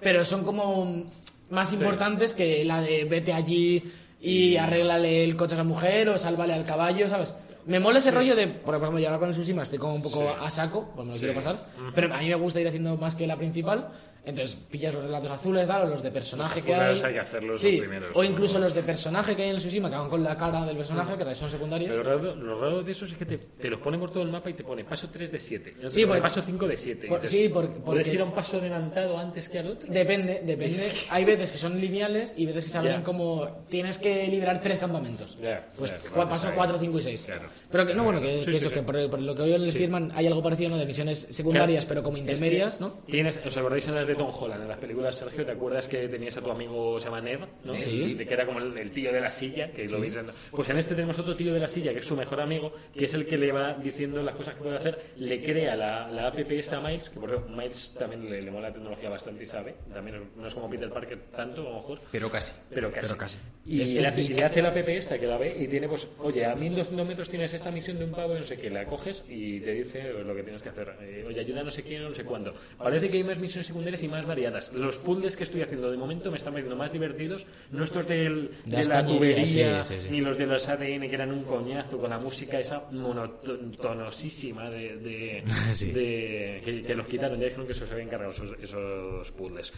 [0.00, 1.06] pero son como
[1.50, 3.82] más importantes que la de vete allí
[4.20, 7.34] y arréglale el coche a esa mujer o sálvale al caballo, ¿sabes?
[7.66, 10.02] Me mola ese rollo de, por ejemplo, yo ahora con el Tsushima estoy como un
[10.02, 11.56] poco a saco, pues me lo quiero pasar,
[11.94, 13.88] pero a mí me gusta ir haciendo más que la principal,
[14.26, 16.98] entonces pillas los relatos azules, tal, o los de personaje Los que hay.
[17.02, 19.90] hay que hacerlos sí, primeros, o incluso los de personaje que hay en el Tsushima,
[19.90, 21.94] que van con la cara del personaje, que son secundarios.
[21.94, 24.30] Lo raro, lo raro de eso es que te, te los pone por todo el
[24.30, 25.76] mapa y te pone paso 3 de 7.
[25.90, 27.06] Sí, porque- paso 5 de 7.
[27.08, 29.92] por- sí, porque- ¿Puedes porque- ir a un paso adelantado antes que al otro?
[29.92, 30.90] Depende, depende.
[31.10, 33.04] Hay veces que son lineales y veces que se abren Ya.
[33.04, 35.36] como tienes que liberar tres campamentos.
[35.40, 36.54] Ya, pues vale, paso ahí.
[36.56, 37.24] 4, 5 y 6.
[37.26, 37.48] Claro.
[37.70, 38.74] Pero que no, bueno, que, Sí, que sí, eso, sí.
[38.74, 40.76] que por, por lo que veo en el Spearman hay algo parecido, ¿no?
[40.78, 42.90] De misiones secundarias, pero como intermedias, Es que ¿no?
[43.06, 45.44] Tienes, ¿Os acordáis en las de Tom Holland, en las películas, Sergio?
[45.44, 47.74] ¿Te acuerdas que tenías a tu amigo, se llama Ned, ¿no?
[47.80, 48.16] Sí.
[48.18, 50.68] Y que era como el, el tío de la silla, que lo veis en- Pues
[50.70, 53.14] en este tenemos otro tío de la silla, que es su mejor amigo, que es
[53.14, 56.38] el que le va diciendo las cosas que puede hacer, le crea la, la app
[56.52, 59.46] esta a Miles, que por ejemplo, Miles también le, le mola la tecnología bastante y
[59.46, 62.52] sabe, también no es como Peter Parker tanto, a lo mejor, Pero casi.
[62.72, 63.06] pero casi.
[63.06, 63.38] Pero casi.
[63.66, 65.88] Y, Es- le, es hace, le hace la app esta que la ve y tiene,
[65.88, 68.86] pues, oye, a 1200 metros tienes esta misión de un pavo, no sé qué, la
[68.86, 70.96] coges y te dice lo que tienes que hacer.
[71.02, 72.54] Eh, oye, ayuda no sé quién, no sé cuándo.
[72.78, 74.72] Parece que hay más misiones secundarias y más variadas.
[74.72, 78.50] Los puzzles que estoy haendo de momento me están pareciendo más divertidos, no estos del,
[78.64, 80.08] De la tubería, sí, sí, sí.
[80.10, 84.96] ni los de los ADN que eran un coñazo con la música esa monotonosísima de,
[84.96, 85.44] de,
[85.92, 89.72] de- que, que los quitaron, ya dijeron que se os habían cargado esos, esos puzzles.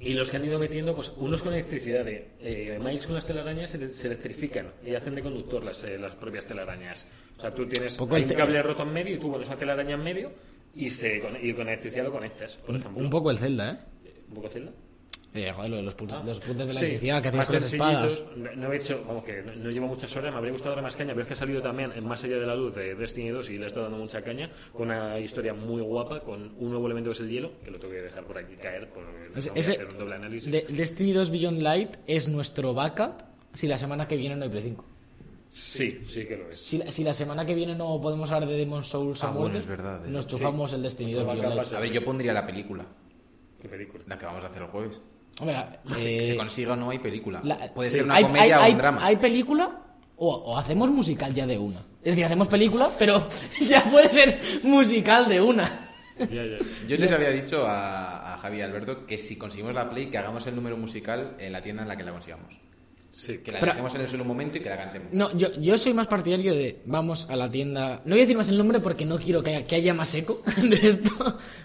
[0.00, 2.04] Y los que han ido metiendo, pues unos con electricidad.
[2.04, 5.98] De, eh, Miles con las telarañas se, se electrifican y hacen de conductor las, eh,
[5.98, 7.06] las propias telarañas.
[7.36, 9.58] O sea, tú tienes Poco hay un cable roto en medio y tú pones una
[9.58, 10.32] telaraña en medio
[10.74, 13.02] y, se, y con electricidad lo conectas, por ejemplo.
[13.02, 14.12] Un poco el Zelda, ¿eh?
[14.28, 14.72] ¿Un poco Zelda?
[15.32, 17.54] Eh, joder, lo de los, puls- los puntos de la Sí, electricidad que hacías con
[17.54, 18.24] las espadas.
[18.56, 20.96] No, he hecho, vamos que no, no llevo muchas horas, me habría gustado dar más
[20.96, 23.28] caña, pero es que ha salido también en Más allá de la luz de Destiny
[23.28, 26.70] 2 y le he estado dando mucha caña, con una historia muy guapa, con un
[26.70, 29.38] nuevo elemento que es el hielo, que lo tengo que dejar por aquí caer, porque
[29.38, 30.50] Ese- hacer un doble análisis.
[30.50, 33.22] de- Destiny 2 Beyond Light es nuestro backup
[33.52, 34.84] si la semana que viene no hay Play 5.
[35.52, 36.60] Sí, sí que lo es.
[36.60, 39.30] Si, la- si la semana que viene no podemos hablar de Demon's Souls Ah, a
[39.30, 40.10] bueno, muerte, es verdad, eh.
[40.10, 41.72] nos chufamos el Destiny 2 Nuestro Beyond Light.
[41.74, 42.84] A ver, yo pondría la película,
[43.62, 44.02] ¿Qué película?
[44.08, 45.00] la que vamos a hacer el jueves.
[45.38, 45.64] Hombre,
[45.96, 47.40] que eh, se consiga o no hay película.
[47.44, 49.06] la- Puede sí, ser una hay- comedia hay- o un drama.
[49.06, 49.78] Hay película
[50.16, 51.78] o, o hacemos musical ya de una.
[52.02, 53.26] Es decir, hacemos película, pero
[53.66, 55.86] ya puede ser musical de una.
[56.86, 60.18] Yo les había dicho a, a Javi y Alberto que si conseguimos la play, que
[60.18, 62.54] hagamos el número musical en la tienda en la que la consigamos.
[63.12, 65.08] Sí, Que la Pero- dejemos en el suelo un momento y que la cantemos.
[65.12, 68.02] No, yo, yo soy más partidario de vamos a la tienda.
[68.04, 70.14] No voy a decir más el nombre porque no quiero que haya, que haya más
[70.14, 71.10] eco de esto.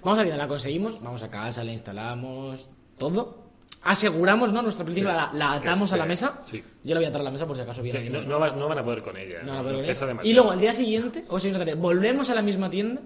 [0.02, 3.45] Vamos a la tienda, la conseguimos, vamos a casa, la instalamos, todo.
[3.84, 4.62] Aseguramos, ¿no?
[4.64, 6.40] Nuestra película la, la atamos a la mesa.
[6.46, 6.64] Sí.
[6.84, 8.40] Yo la voy a atar a la mesa por si acaso viene Sí, no, no
[8.40, 9.44] vas- no van a poder con ella.
[9.44, 10.36] No, no, pero pesa y demasiado.
[10.36, 13.02] luego al día siguiente, o sea, fíjate, volvemos a la misma tienda,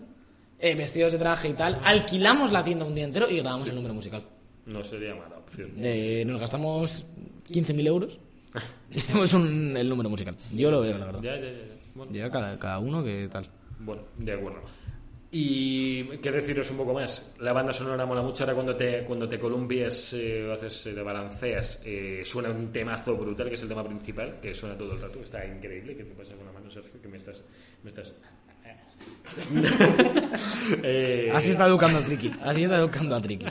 [0.58, 3.76] eh, vestidos de traje y tal, alquilamos la tienda un día entero y grabamos el
[3.76, 4.24] número musical.
[4.68, 5.72] No sería mala opción.
[5.80, 7.06] Eh, nos gastamos
[7.50, 8.18] 15.000 euros
[8.92, 10.36] y hacemos un- el número musical.
[10.54, 11.22] Yo lo veo, la verdad.
[11.22, 11.52] Ya, ya, ya.
[11.52, 11.74] ya.
[11.96, 13.50] Bueno, Ya cada, cada uno que tal.
[13.80, 14.62] bueno, de acuerdo.
[15.32, 17.36] Y qué deciros un poco más.
[17.40, 18.44] La banda sonora mola mucho.
[18.44, 22.72] Ahora cuando te, cuando te columpias eh, o haces, eh, te balanceas, eh, suena un
[22.72, 25.20] temazo brutal, que es el tema principal, que suena todo el rato.
[25.22, 25.96] Está increíble.
[25.96, 27.00] ¿Qué te pasa con la mano, Sergio?
[27.02, 27.44] Que me estás...
[27.84, 28.16] Me estás...
[30.84, 32.32] Eh, Así está educando a Triki.
[32.42, 33.46] Así está educando a Triki.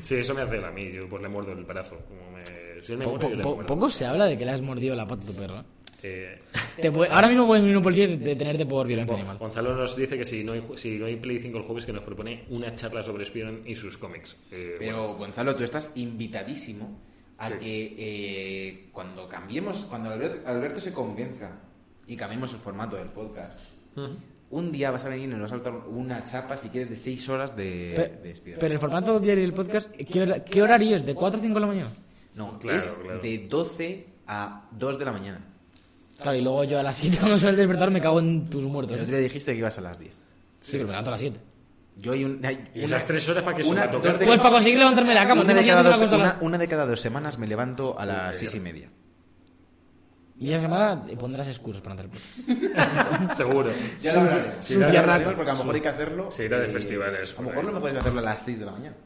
[0.00, 0.92] Sí, eso me hace él a mí.
[0.92, 1.98] Yo pues le muerdo el brazo.
[2.08, 2.82] Como me...
[2.82, 3.66] Si él me Po- muerde, yo po- le po- muerdo.
[3.74, 5.64] poco se habla de que le has mordido la pata a tu perro.
[6.00, 9.38] Te puede- ahora mismo puede venir un policía y detenerte por violencia Bueno, animal.
[9.38, 11.84] Gonzalo nos dice que si no, hay, ju- si no hay Play 5 el jueves
[11.86, 14.36] que nos propone una charla sobre Spider-Man y sus cómics.
[14.50, 16.98] Eh, Pero Gonzalo, tú estás invitadísimo
[17.38, 17.54] a Sí.
[17.60, 21.50] que eh, cuando cambiemos, cuando Albert- Alberto se convenza
[22.06, 23.60] y cambiemos el formato del podcast,
[24.50, 26.96] un día vas a venir y nos vas a soltar una chapa, si quieres, de
[26.96, 28.60] 6 horas de, Pe- de Spider-Man.
[28.60, 31.04] pero el formato diario del podcast, ¿qué, hora- qué horario es?
[31.06, 31.90] ¿De 4 a 5 de la mañana?
[32.34, 33.20] No, Claro, es claro.
[33.20, 35.46] de 12 a 2 de la mañana.
[36.22, 38.94] Claro, y luego yo a las 7 cuando suele despertar me cago en tus muertos.
[38.94, 39.02] El ¿eh?
[39.04, 40.12] otro día dijiste que ibas a las 10.
[40.60, 41.40] Sí, pero me levanto a las 7.
[41.96, 42.44] Yo hay un...
[42.44, 43.72] hay ¿Y esas tres horas para son?
[43.72, 44.18] una- ¿Para tocar?
[44.18, 45.42] Pues para conseguir levantarme de la cama.
[45.42, 48.06] una, de cada que dos, una una, una de cada dos semanas me levanto a
[48.06, 48.88] las 6 y media.
[50.38, 53.36] Y esa semana pondrás excusas para hacer el podcast.
[53.36, 53.70] Seguro.
[54.00, 54.52] Ya lo hablaré.
[54.62, 54.96] Sí, porque
[55.50, 56.32] a lo mejor hay que hacerlo.
[56.32, 57.66] Se irá de festivales A lo mejor ahí.
[57.66, 58.96] lo mejor es hacerlo a las 6 de la mañana.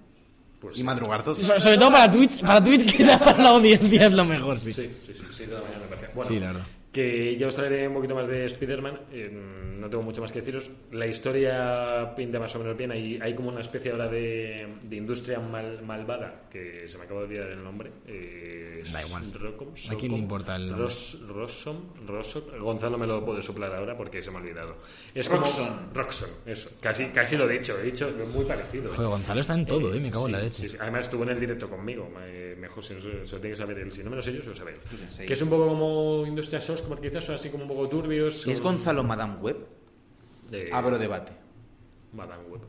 [0.60, 1.34] Pues y madrugar todo.
[1.34, 4.60] So- sobre todo para Twitch, para Twitch que da para la audiencia es lo mejor,
[4.60, 4.72] sí.
[4.72, 6.12] Sí, sí, sí, sí, de la mañana me parece.
[6.14, 6.62] Bueno, Sí, la verdad.
[6.94, 9.00] Que ya os traeré un poquito más de Spider-Man.
[9.12, 9.28] eh,
[9.84, 10.70] no tengo mucho más que deciros.
[10.92, 12.90] La historia pinta más o menos bien.
[12.92, 17.20] Hay, hay como una especie ahora de, de industria mal- malvada que se me acaba
[17.20, 17.90] de olvidar el nombre.
[18.06, 19.30] eh, Da igual.
[19.34, 20.84] Rocom, ¿A quién le importa el nombre?
[20.84, 21.76] Ros- Rosom,
[22.06, 22.42] Rosom.
[22.60, 24.76] Gonzalo me lo puede soplar ahora porque se me ha olvidado.
[25.14, 25.90] Es como Roxxon.
[25.94, 26.70] Roxxon, eso.
[26.80, 27.78] Casi, casi lo he dicho.
[27.78, 28.86] He dicho muy parecido.
[28.86, 28.92] ¿eh?
[28.94, 30.62] Joder, Gonzalo está en todo, eh, me cago en la Sí, leche.
[30.62, 30.76] sí, sí.
[30.80, 32.08] Además estuvo en el directo conmigo.
[32.08, 33.92] me- Mejor si no se, lo tiene que saber él.
[33.92, 34.78] Si no me lo sé yo, se lo sabéis.
[34.88, 35.26] Su sensei.
[35.26, 36.60] Que es un poco como Industria
[37.00, 38.46] Quizás, son así como un poco turbios.
[38.46, 39.66] ¿Es Gonzalo Madame Web?
[40.50, 41.32] de Abro debate.
[42.12, 42.60] Madame Web.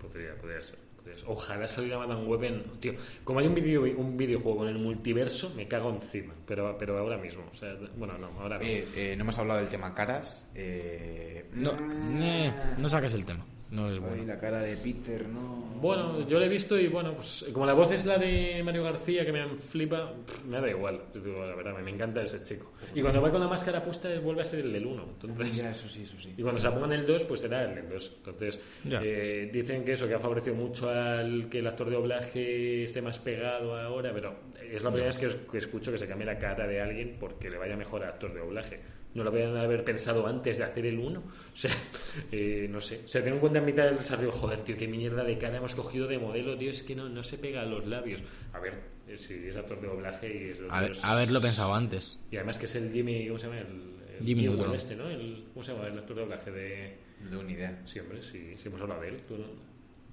[0.00, 0.78] Podría, podría ser.
[0.96, 1.24] podría ser.
[1.28, 2.62] Ojalá saliera Madame Web en...
[2.80, 2.94] Tío,
[3.24, 6.34] como hay un, video, un videojuego en el multiverso, me cago encima.
[6.46, 7.44] Pero, pero ahora mismo.
[7.52, 8.64] O sea, bueno, no, ahora no.
[8.64, 10.48] Eh, eh, no hemos hablado del tema caras.
[10.54, 11.72] Eh, No,
[12.20, 13.44] eh, no saques el tema.
[13.72, 14.24] No es Ay, bueno.
[14.26, 15.72] la cara de Peter, no.
[15.80, 18.84] Bueno, yo lo he visto y bueno, pues como la voz es la de Mario
[18.84, 21.00] García, que me flipa, pff, me da igual.
[21.14, 22.72] Yo digo, la verdad, me encanta ese chico.
[22.94, 25.08] Y cuando va con la máscara puesta, vuelve a ser el del 1.
[25.22, 26.34] Entonces, Ya, eso sí, eso sí.
[26.36, 28.12] Y cuando se la pongan el 2, pues será el del 2.
[28.18, 28.60] Entonces,
[28.90, 33.00] eh, dicen que eso, que ha favorecido mucho al que el actor de doblaje esté
[33.00, 36.66] más pegado ahora, pero es la primera vez que escucho que se cambie la cara
[36.66, 38.80] de alguien porque le vaya mejor al actor de doblaje.
[39.14, 41.20] No lo habían haber pensado antes de hacer el 1.
[41.20, 41.70] O sea,
[42.32, 43.02] eh, no sé.
[43.04, 45.58] O sea, ten en cuenta en mitad del desarrollo, joder, tío, qué mierda de cara
[45.58, 48.22] hemos cogido de modelo, tío, es que no, no se pega a los labios.
[48.52, 48.74] A ver,
[49.08, 50.58] eh, si es actor de doblaje y es...
[50.90, 52.18] Es- haberlo pensado antes.
[52.30, 53.58] y además que es el Jimmy, ¿cómo se llama?
[53.60, 53.66] El,
[54.20, 55.08] el Jimmy este, ¿no?
[55.10, 55.88] El, ¿Cómo se llama?
[55.88, 56.96] El actor de doblaje de...
[57.30, 57.82] De una idea.
[57.86, 59.20] Sí, hombre, sí, sí hemos hablado de él.
[59.28, 59.44] ¿Tú no?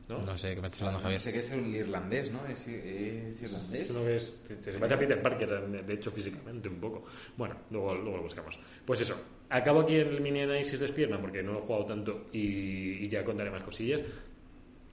[0.10, 0.18] ¿No?
[0.18, 1.22] No sé qué me estás hablando, Javier.
[1.22, 2.46] Sé que es un irlandés, ¿no?
[2.48, 3.92] ¿Es, es irlandés?
[3.92, 7.06] No ves, te, te parece a Peter Parker, de hecho, físicamente, un poco.
[7.38, 8.60] Bueno, luego, luego lo buscamos.
[8.84, 9.16] Pues eso,
[9.50, 13.08] acabo aquí el mini análisis de Spiderman porque no lo he jugado tanto y, y
[13.08, 14.02] ya contaré más cosillas.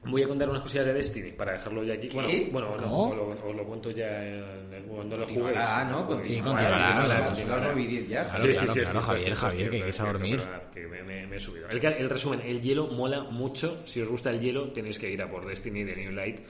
[0.08, 2.08] Voy a contar unas cosillas de Destiny para dejarlo ya aquí.
[2.12, 5.42] Bueno, bueno no, os, lo, os lo cuento ya en el- cuando lo juguéis.
[5.58, 5.98] Continuará, ¿no?
[6.20, 6.94] Sí, Continuará.
[6.94, 7.04] ya.
[7.04, 7.74] Claro, sí, claro,
[8.46, 10.40] sí, sí, Javier, Javier, que es cierto, dormir.
[10.72, 11.68] que me, me- me he subido.
[11.68, 13.82] El, el resumen, el hielo mola mucho.
[13.86, 16.40] Si os gusta el hielo, tenéis que ir a por Destiny de New Light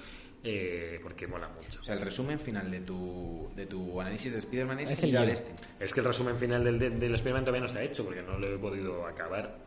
[0.44, 1.80] eh, porque mola mucho.
[1.80, 5.16] O sea, el resumen final de tu, de tu análisis de Spider-Man es, Es el
[5.16, 5.32] a hielo.
[5.32, 5.56] Destiny.
[5.80, 8.38] Es que el resumen final del, del, del experimento todavía no está hecho porque no
[8.38, 9.65] lo he podido acabar.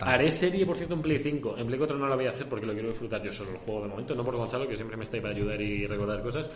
[0.00, 1.56] Haré serie, por cierto, en Play 5.
[1.58, 3.58] En Play 4 no la voy a hacer porque lo quiero disfrutar yo solo el
[3.58, 4.14] juego de momento.
[4.14, 6.50] No por Gonzalo, que siempre me está ahí para ayudar y recordar cosas.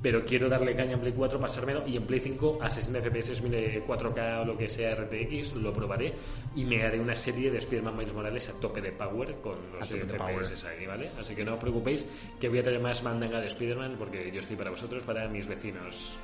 [0.00, 1.86] Pero quiero darle caña en Play 4, pasármelo.
[1.86, 5.72] Y en Play 5, a 60 FPS, mire 4K o lo que sea RTX, lo
[5.72, 6.14] probaré.
[6.56, 9.88] Y me haré una serie de Spider-Man Miles Morales a tope de power con los
[9.88, 11.10] FPS ahí, ¿vale?
[11.18, 14.40] Así que no os preocupéis que voy a traer más mandanga de Spider-Man porque yo
[14.40, 16.16] estoy para vosotros, para mis vecinos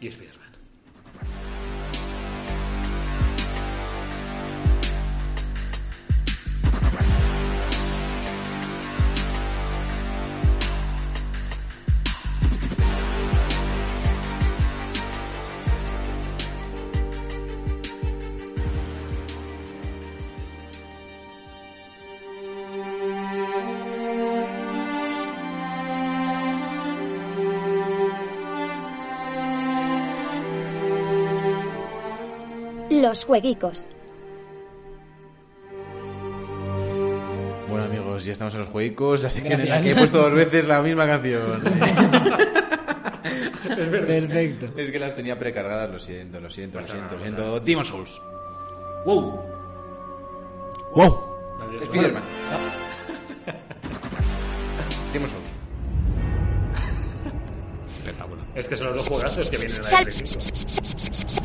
[0.00, 1.83] y Spider-Man.
[33.14, 33.86] los jueguicos.
[37.68, 41.06] Bueno amigos, ya estamos en los jueguicos, la que he puesto dos veces la misma
[41.06, 41.62] canción.
[43.64, 44.66] es Perfecto.
[44.76, 47.60] Es que las tenía precargadas, lo siento, lo siento, lo siento, lo siento.
[47.60, 48.20] Demon Souls.
[49.04, 49.40] Wow.
[50.96, 51.24] Wow.
[51.84, 52.22] Spiderman.
[55.12, 55.43] Souls.
[58.54, 61.44] Que son los dos juegazos que vienen en la Sal- L5.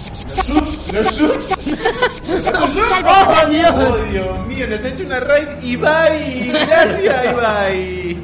[2.84, 3.74] Salve, ¡Oh, Dios!
[3.76, 4.68] ¡Oh, Dios mío!
[4.68, 6.48] Nos ha hecho una raid Ibai.
[6.50, 8.18] Gracias, Ibai.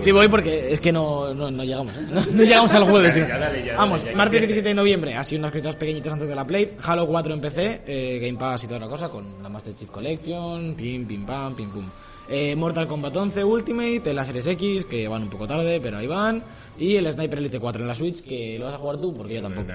[0.00, 1.92] Sí, voy porque es que no, no, no llegamos.
[1.96, 2.06] ¿eh?
[2.10, 3.14] No, no llegamos al jueves.
[3.16, 5.14] Dale, ya, dale, ya, Vamos, ya, martes que- 17 de noviembre.
[5.16, 6.76] Ha sido unas cositas pequeñitas antes de la Play.
[6.82, 9.90] Halo 4 en PC, eh, Game Pass y toda la cosa con la Master Chief
[9.90, 11.84] Collection, pim, pim, pam, pim, pum.
[12.28, 16.06] Eh, Mortal Kombat 11 Ultimate, la Series X, que van un poco tarde, pero ahí
[16.06, 16.42] van.
[16.78, 19.34] Y el Sniper Elite 4 en la Switch, que lo vas a jugar tú, porque
[19.34, 19.68] yo tampoco.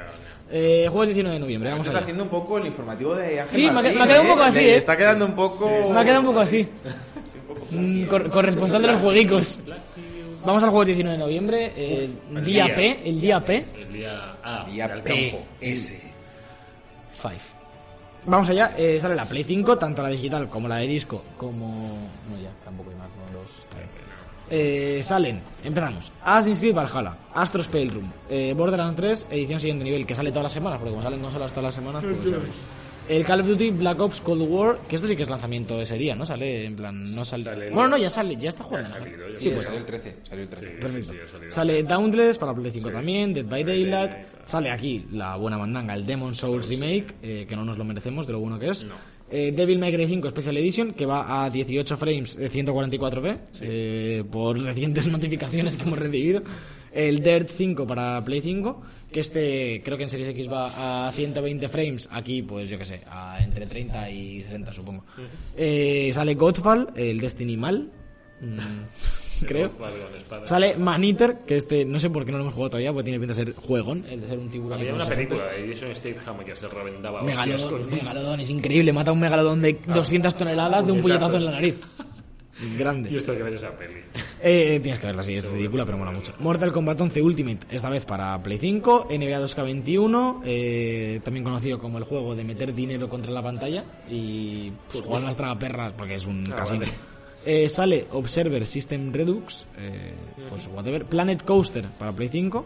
[0.51, 1.99] Eh, jueves 19 de noviembre, vamos allá.
[1.99, 4.21] haciendo un poco el informativo de Ángel Sí, me ha Martín, qued- me ha quedado
[4.23, 4.75] un poco así, ¿eh?
[4.75, 5.69] Está quedando un poco...
[5.93, 6.67] Me ha quedado un poco así.
[7.71, 9.59] Mm, cor- corresponsal de los jueguicos.
[10.45, 12.75] Vamos al jueves 19 de noviembre, eh, el día día.
[12.75, 13.65] P, el día P.
[13.77, 14.65] El día A.
[14.69, 15.01] Día P.
[15.03, 15.45] campo.
[15.61, 16.01] S.
[17.13, 17.60] Five.
[18.25, 21.97] Vamos allá, eh, sale la Play 5, tanto la digital como la de disco, como...
[22.29, 23.89] No, ya, tampoco hay más, no, dos, está bien.
[24.53, 30.05] Eh, salen, empezamos, Assassin's Creed Valhalla, Astro's Pale Room, eh, Borderlands 3, edición siguiente nivel,
[30.05, 32.35] que sale todas las semanas, porque como salen consolas todas las semanas, pues.
[33.15, 35.85] El Call of Duty Black Ops Cold War, que esto sí que es lanzamiento de
[35.85, 36.25] serie, ¿no?
[36.25, 37.43] Sale en plan, no sale...
[37.43, 38.89] Sale Bueno, no, ya sale, ya está Ya jugando.
[38.89, 40.15] salido, ya Sí, pues Salió el 13.
[40.23, 40.67] Salió el 13.
[40.79, 41.13] Perfecto.
[41.13, 41.45] Sí, sí.
[41.49, 44.11] Sale Dauntless para Play 5 también, Dead by Daylight.
[44.11, 44.27] Daylight.
[44.45, 48.25] Sale aquí la buena mandanga, el Demon Souls Remake, eh, que no nos lo merecemos
[48.27, 48.83] de lo bueno que es.
[48.83, 48.95] No.
[49.29, 54.23] Eh, Devil May Cry 5 Special Edition, que va a 18 frames de 144p, eh,
[54.29, 56.43] por recientes notificaciones que hemos recibido.
[56.93, 58.81] El Dirt 5 para Play 5,
[59.11, 62.85] que este creo que en Series X va a 120 frames, aquí pues yo que
[62.85, 65.03] sé, a entre 30 y 60 supongo.
[65.57, 67.89] Eh, sale Godfall, el Destiny Mal,
[68.41, 68.57] mm,
[69.45, 69.69] creo.
[70.45, 73.19] Sale Maneater, que este no sé por qué no lo hemos jugado todavía, porque tiene
[73.19, 74.79] pinta de ser juegón, el de ser un tiburón.
[74.79, 78.93] Había una película de Jason Statham que se reventaba hostias Megalodón, con- Megalodón, es increíble,
[78.93, 81.75] mata a un megalodón de 200 toneladas de un puñetazo en la nariz.
[82.77, 83.09] Grande.
[83.09, 83.99] Hay que ver esa peli.
[84.43, 86.33] Eh, tienes que verla, sí, es ridícula, pero mola mucho.
[86.39, 91.97] Mortal Kombat 11 Ultimate, esta vez para Play 5, NBA 2K21, eh, también conocido como
[91.97, 96.25] el juego de meter dinero contra la pantalla y pues, jugar las tragaperras porque es
[96.25, 96.81] un Ah, casino.
[96.81, 96.91] vale.
[97.45, 100.13] Eh, sale Observer System Redux, eh,
[100.49, 101.05] pues whatever.
[101.05, 102.65] Planet Coaster para Play 5.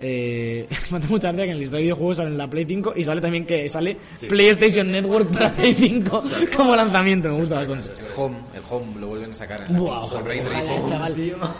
[0.00, 2.64] Eh, me hace mucha gracia que en el listado de videojuegos sale en la Play
[2.66, 3.96] 5 y sale también que sale
[4.28, 6.20] PlayStation Network para Play 5
[6.56, 7.88] como lanzamiento, me gusta bastante.
[7.88, 10.34] El Home, el Home lo vuelven a sacar en la Buah, ojalá,
[10.88, 11.14] chaval.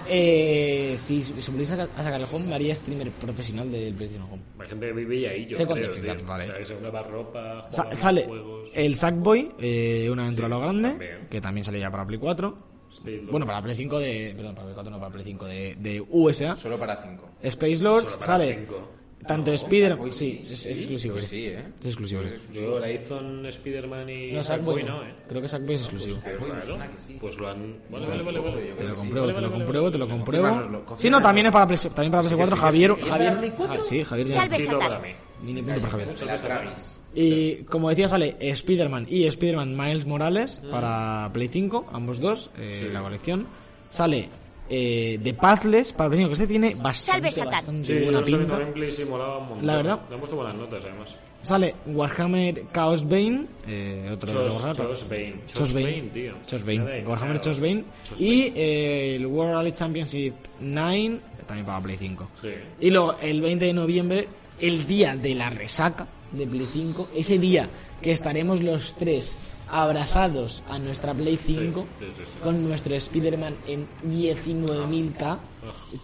[0.09, 4.29] Eh, si se pudiese sacar, a sacar el home, me haría streamer profesional del PlayStation
[4.31, 4.43] Home.
[4.59, 6.15] La gente vive ahí, yo Sé creo, tío.
[6.27, 6.45] vale.
[6.45, 8.71] O sea, que se nueva ropa, Sa- juega sale juegos...
[8.75, 11.27] el Sackboy, eh, una aventura a lo grande, también.
[11.31, 12.57] que también sale ya para Play 4.
[13.05, 13.31] Lord.
[13.31, 14.33] Bueno, para Play 5 de.
[14.37, 16.57] Perdón, para Play 4 no, para Play 5 de, de USA.
[16.57, 17.29] Solo para 5.
[17.43, 18.55] Space Lords para sale.
[18.55, 18.89] cinco.
[19.27, 19.99] Tanto Spider.
[20.11, 21.15] Sí, es, es exclusivo.
[21.15, 21.47] Pues sí.
[21.47, 21.65] ¿eh?
[21.81, 22.23] Es exclusivo.
[22.23, 22.29] sí.
[22.53, 25.03] Yo, Horizon, Spider-Man y No, Sackboy no, no.
[25.03, 25.15] ¿eh?
[25.29, 26.19] Creo que Sackboy es exclusivo.
[26.25, 26.79] Qué raro.
[27.21, 27.77] Pues lo han...
[27.91, 28.39] Vale, vale, vale.
[28.39, 28.73] vale.
[28.73, 30.97] Te lo compruebo, Vale, te lo compruebo, te lo compruebo.
[30.97, 32.47] Sí, no, también es para PS, también para PS4.
[32.47, 33.01] sí, sí, Javier.
[33.01, 34.29] Javier, sí, Javier.
[34.29, 35.17] Salve.
[35.43, 36.23] Mini punto para Javier.
[36.25, 36.98] La Travis.
[37.15, 42.91] Y como decía, sale Spider-Man y Spider-Man Miles Morales para Play 5, ambos dos, eh,
[42.93, 43.47] la colección.
[43.91, 44.29] Sale
[44.69, 48.59] eh, The Pathless para Play 5, que este tiene bastante, Salve, bastante Sí, buena pinta.
[48.91, 49.67] sí molaba un montón.
[49.67, 50.01] La verdad.
[50.09, 51.17] Le han puesto buenas notas, además.
[51.41, 54.87] Sale Warhammer Chaos Bane, eh, otro de los Chos, Warhammer.
[54.87, 55.35] Chos Bane.
[55.47, 56.33] Chos Bane, tío.
[56.33, 57.41] Nada Bane, de Warhammer.
[57.41, 57.85] Chos Bane.
[58.05, 62.29] Chos Y eh, el World Rally Championship 9, también para Play 5.
[62.43, 62.49] Sí.
[62.81, 64.29] Y luego, el 20 de noviembre,
[64.61, 67.69] el día de la resaca de Play 5, ese día
[68.03, 69.35] que estaremos los tres
[69.71, 72.39] abrazados a nuestra Play 5 sí, sí, sí.
[72.43, 75.39] con nuestro Spider-Man en 19.000K,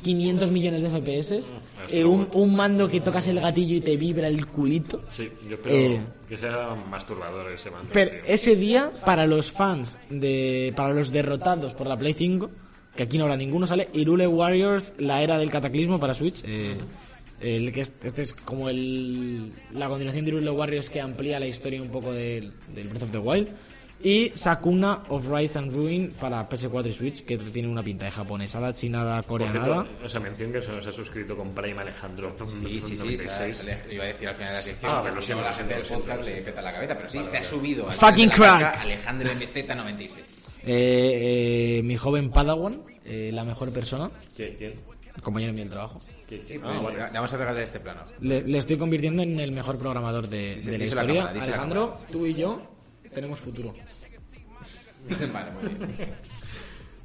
[0.03, 3.97] 500 millones de FPS, Ah, eh, un, un mando que tocas el gatillo y te
[3.97, 5.03] vibra el culito.
[5.09, 7.89] Sí, yo espero Eh, que sea masturbador ese mando.
[7.93, 8.21] Pero tío.
[8.27, 12.51] ese día, para los fans, de para los derrotados por la Play 5,
[12.97, 16.43] que aquí no habrá ninguno, sale Irule Warriors, la era del cataclismo para Switch.
[16.47, 16.77] eh,
[17.45, 21.47] el que es- este es como el, la continuación de Irule Warriors que amplía la
[21.47, 23.49] historia un poco del, del Breath of the Wild.
[24.03, 28.11] Y Sakuna of Rise and Ruin para PS4 y Switch, que tiene una pinta de
[28.11, 29.85] japonesada, chinada, coreanada.
[29.85, 32.35] cierto, esa mención que se nos ha suscrito con Prime Alejandro.
[32.39, 33.57] Sí, sí, sí, 96.
[33.57, 35.27] se- se le- iba a decir al final de la sección, Ah, pero lo si
[35.27, 37.91] siento, no, la gente del podcast le peta la cabeza, pero sí, se ha subido.
[37.91, 38.81] Fucking crack.
[38.83, 40.11] Alejandro MZ96.
[40.67, 44.11] Eh, eh, mi joven Padawan, eh, la mejor persona.
[44.37, 44.57] ¿Quién?
[45.17, 46.01] el compañero mío del trabajo.
[46.63, 46.99] Ah, pues, vale.
[46.99, 48.03] Le vamos a regalar este plano.
[48.21, 51.21] Le, le estoy convirtiendo en el mejor programador de, Dice- de la dice la historia.
[51.23, 52.63] cámara, dice la Alejandro, tú y yo
[53.15, 53.75] tenemos futuro.
[55.33, 56.15] vale, muy bien.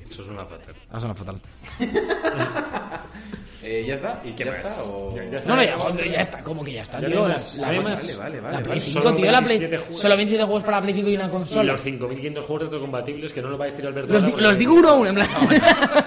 [0.10, 0.76] Eso es una fatal.
[0.90, 1.42] Ah, suena fatal.
[3.62, 4.22] Eh, ¿Ya está?
[4.24, 4.60] ¿Y qué ¿Ya más?
[4.62, 4.84] está?
[4.86, 5.16] O...
[5.16, 5.50] Ya- ya está.
[5.50, 7.00] No, no, ya, joder, ya está, ¿cómo que ya está?
[7.00, 7.10] Tío?
[7.10, 8.18] no La- la- no hay la- más.
[8.18, 8.64] Vale, vale, La vale.
[8.64, 9.58] Play Solo 5, tío, la Play.
[9.60, 10.02] 27 juegos.
[10.02, 11.64] Solo 27 juegos para la Play 5 y una Y consola.
[11.74, 14.14] los 5.500 juegos retrocompatibles que no lo va a decir Alberto.
[14.14, 15.30] Los, di- los digo uno a uno, en plan.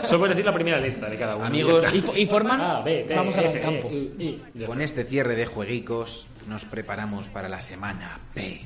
[0.07, 1.45] Solo puedes decir la primera letra de cada uno.
[1.45, 1.85] Amigos,
[2.17, 2.61] y, y forman.
[2.61, 3.89] A, B, T, vamos al campo.
[3.91, 4.43] E, U, I.
[4.55, 8.63] Ya Con este cierre de jueguicos nos preparamos para la semana P.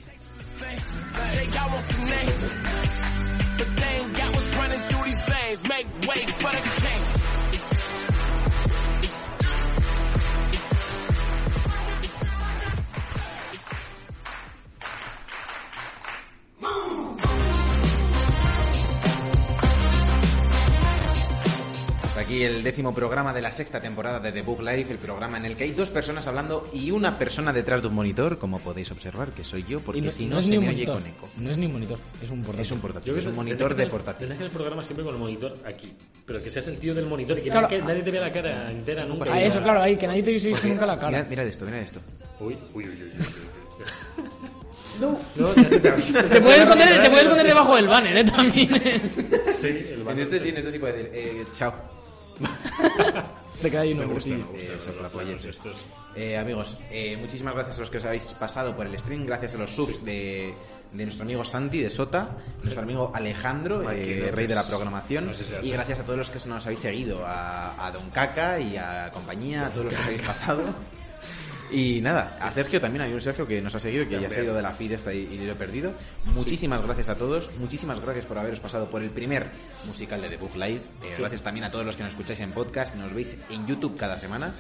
[22.27, 25.45] aquí el décimo programa de la sexta temporada de The Book Life, el programa en
[25.47, 28.91] el que hay dos personas hablando y una persona detrás de un monitor, como podéis
[28.91, 30.95] observar, que soy yo, porque Y si no, es se ni me un oye monitor.
[31.03, 31.29] con eco.
[31.39, 32.63] No es ni un monitor, es un portátil.
[32.67, 34.29] Es un portátil, es un monitor de portátil.
[34.29, 35.93] Tendrías que hacer el programa siempre con el monitor aquí.
[36.27, 37.69] Pero que seas el tío del monitor y que, Claro.
[37.69, 39.31] que nadie te vea la cara entera nunca.
[39.33, 41.25] Ah, eso, claro, ahí, que nadie te visto nunca la cara.
[41.29, 42.01] mira esto, mira esto.
[42.41, 43.03] Uy, uy, uy, uy.
[43.03, 44.51] uy, uy.
[45.01, 45.91] No, ya se te.
[45.91, 48.71] Te puedes poner, te puedes poner debajo del banner, eh, también.
[49.53, 50.23] Sí, el En banner.
[50.25, 51.75] este sí, en este sí puede decir, eh, chao.
[53.63, 54.37] Te queda ahí Me uno, gusta, sí.
[54.37, 55.69] me gusta.
[56.17, 56.33] Eh.
[56.33, 59.55] Eh, amigos, eh, muchísimas gracias a los que os habéis pasado por el stream, gracias
[59.55, 60.55] a los subs de,
[60.93, 65.35] de nuestro amigo Santi de Sota, nuestro amigo Alejandro, eh, rey de la programación, No
[65.35, 65.67] sé si hace.
[65.67, 69.11] y gracias a todos los que nos habéis seguido, a, a Don Caca y a
[69.13, 70.63] compañía, a todos los que os habéis pasado.
[71.71, 74.41] Y nada, a Sergio también, hay un Sergio que nos ha seguido, que ya se
[74.41, 75.93] ha ido de la feed esta y, y lo he perdido.
[76.27, 79.47] Muchísimas gracias a todos, muchísimas gracias por haberos pasado por el primer
[79.87, 80.81] musical de The Book Live.
[81.03, 83.97] Eh, Gracias también a todos los que nos escucháis en podcast, nos veis en YouTube
[83.97, 84.55] cada semana.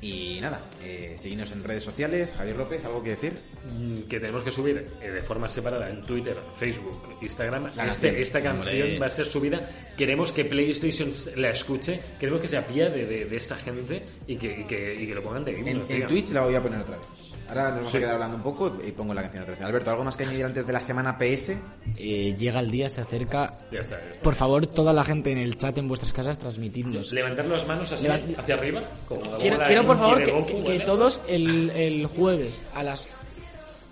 [0.00, 2.34] Y nada, eh, seguidnos en redes sociales.
[2.36, 3.32] Javier López, ¿algo que decir?
[3.64, 7.64] Mm, que tenemos que subir eh, de forma separada en Twitter, Facebook, Instagram.
[7.74, 8.14] La Este- canción.
[8.16, 8.98] esta canción Hombre.
[9.00, 9.68] va a ser subida.
[9.96, 14.60] Queremos que PlayStation la escuche, queremos que se apiade de, de esta gente y que,
[14.60, 16.06] y que, y que lo pongan de En, himno, en tío.
[16.06, 17.06] Twitch la voy a poner otra vez.
[17.48, 17.96] Ahora nos vamos Sí.
[17.96, 19.64] a quedar hablando un poco y pongo la canción otra vez.
[19.64, 21.56] Alberto, ¿algo más que añadir antes de la semana PS?
[21.96, 23.50] Eh, llega el día, se acerca.
[23.72, 24.22] Ya está, ya está.
[24.22, 27.12] Por favor, toda la gente en el chat en vuestras casas, transmitidnos.
[27.12, 28.82] Levantar las manos así Levant- hacia arriba.
[29.08, 33.08] Como Quiero, quiero, por favor, que, Goku, que- que todos el, el jueves a las.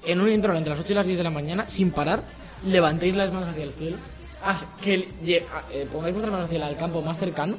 [0.05, 2.23] En un intro entre las 8 y las 10 de la mañana, sin parar,
[2.67, 3.97] levantéis las manos hacia el cielo.
[4.45, 5.45] haz que eh,
[5.91, 7.57] pongáis vuestras manos hacia el campo más cercano.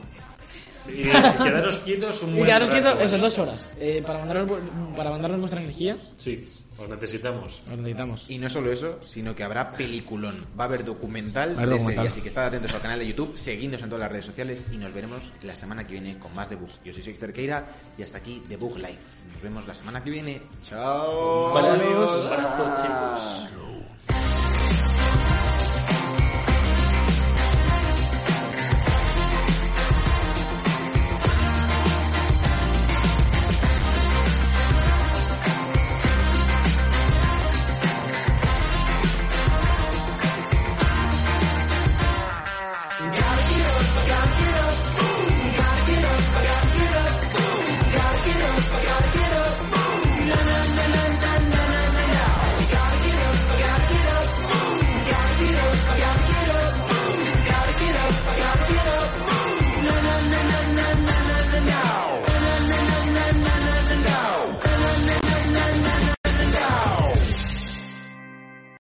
[0.90, 1.02] Y
[1.44, 3.06] quedaros quietos un Y buen quedaros rato, quietos, ¿vale?
[3.06, 3.70] eso, dos horas.
[3.80, 4.52] eh, para, mandaros,
[4.96, 5.98] para mandarnos vuestra energía.
[6.18, 7.62] Sí, os necesitamos.
[7.72, 8.30] Os necesitamos.
[8.30, 10.46] Y no solo eso, sino que habrá peliculón.
[10.60, 11.96] Va a haber documental Va a haber de documental.
[12.06, 14.68] serie, así que estad atentos al canal de YouTube, seguidnos en todas las redes sociales
[14.72, 16.70] y nos veremos la semana que viene con más debug.
[16.86, 17.66] Yo soy Sixter Keira
[17.98, 19.00] y hasta aquí Debug Live.
[19.34, 20.42] Nos vemos la semana que viene.
[20.64, 21.52] Chao.
[21.52, 24.57] Un abrazo, un abrazo, chicos.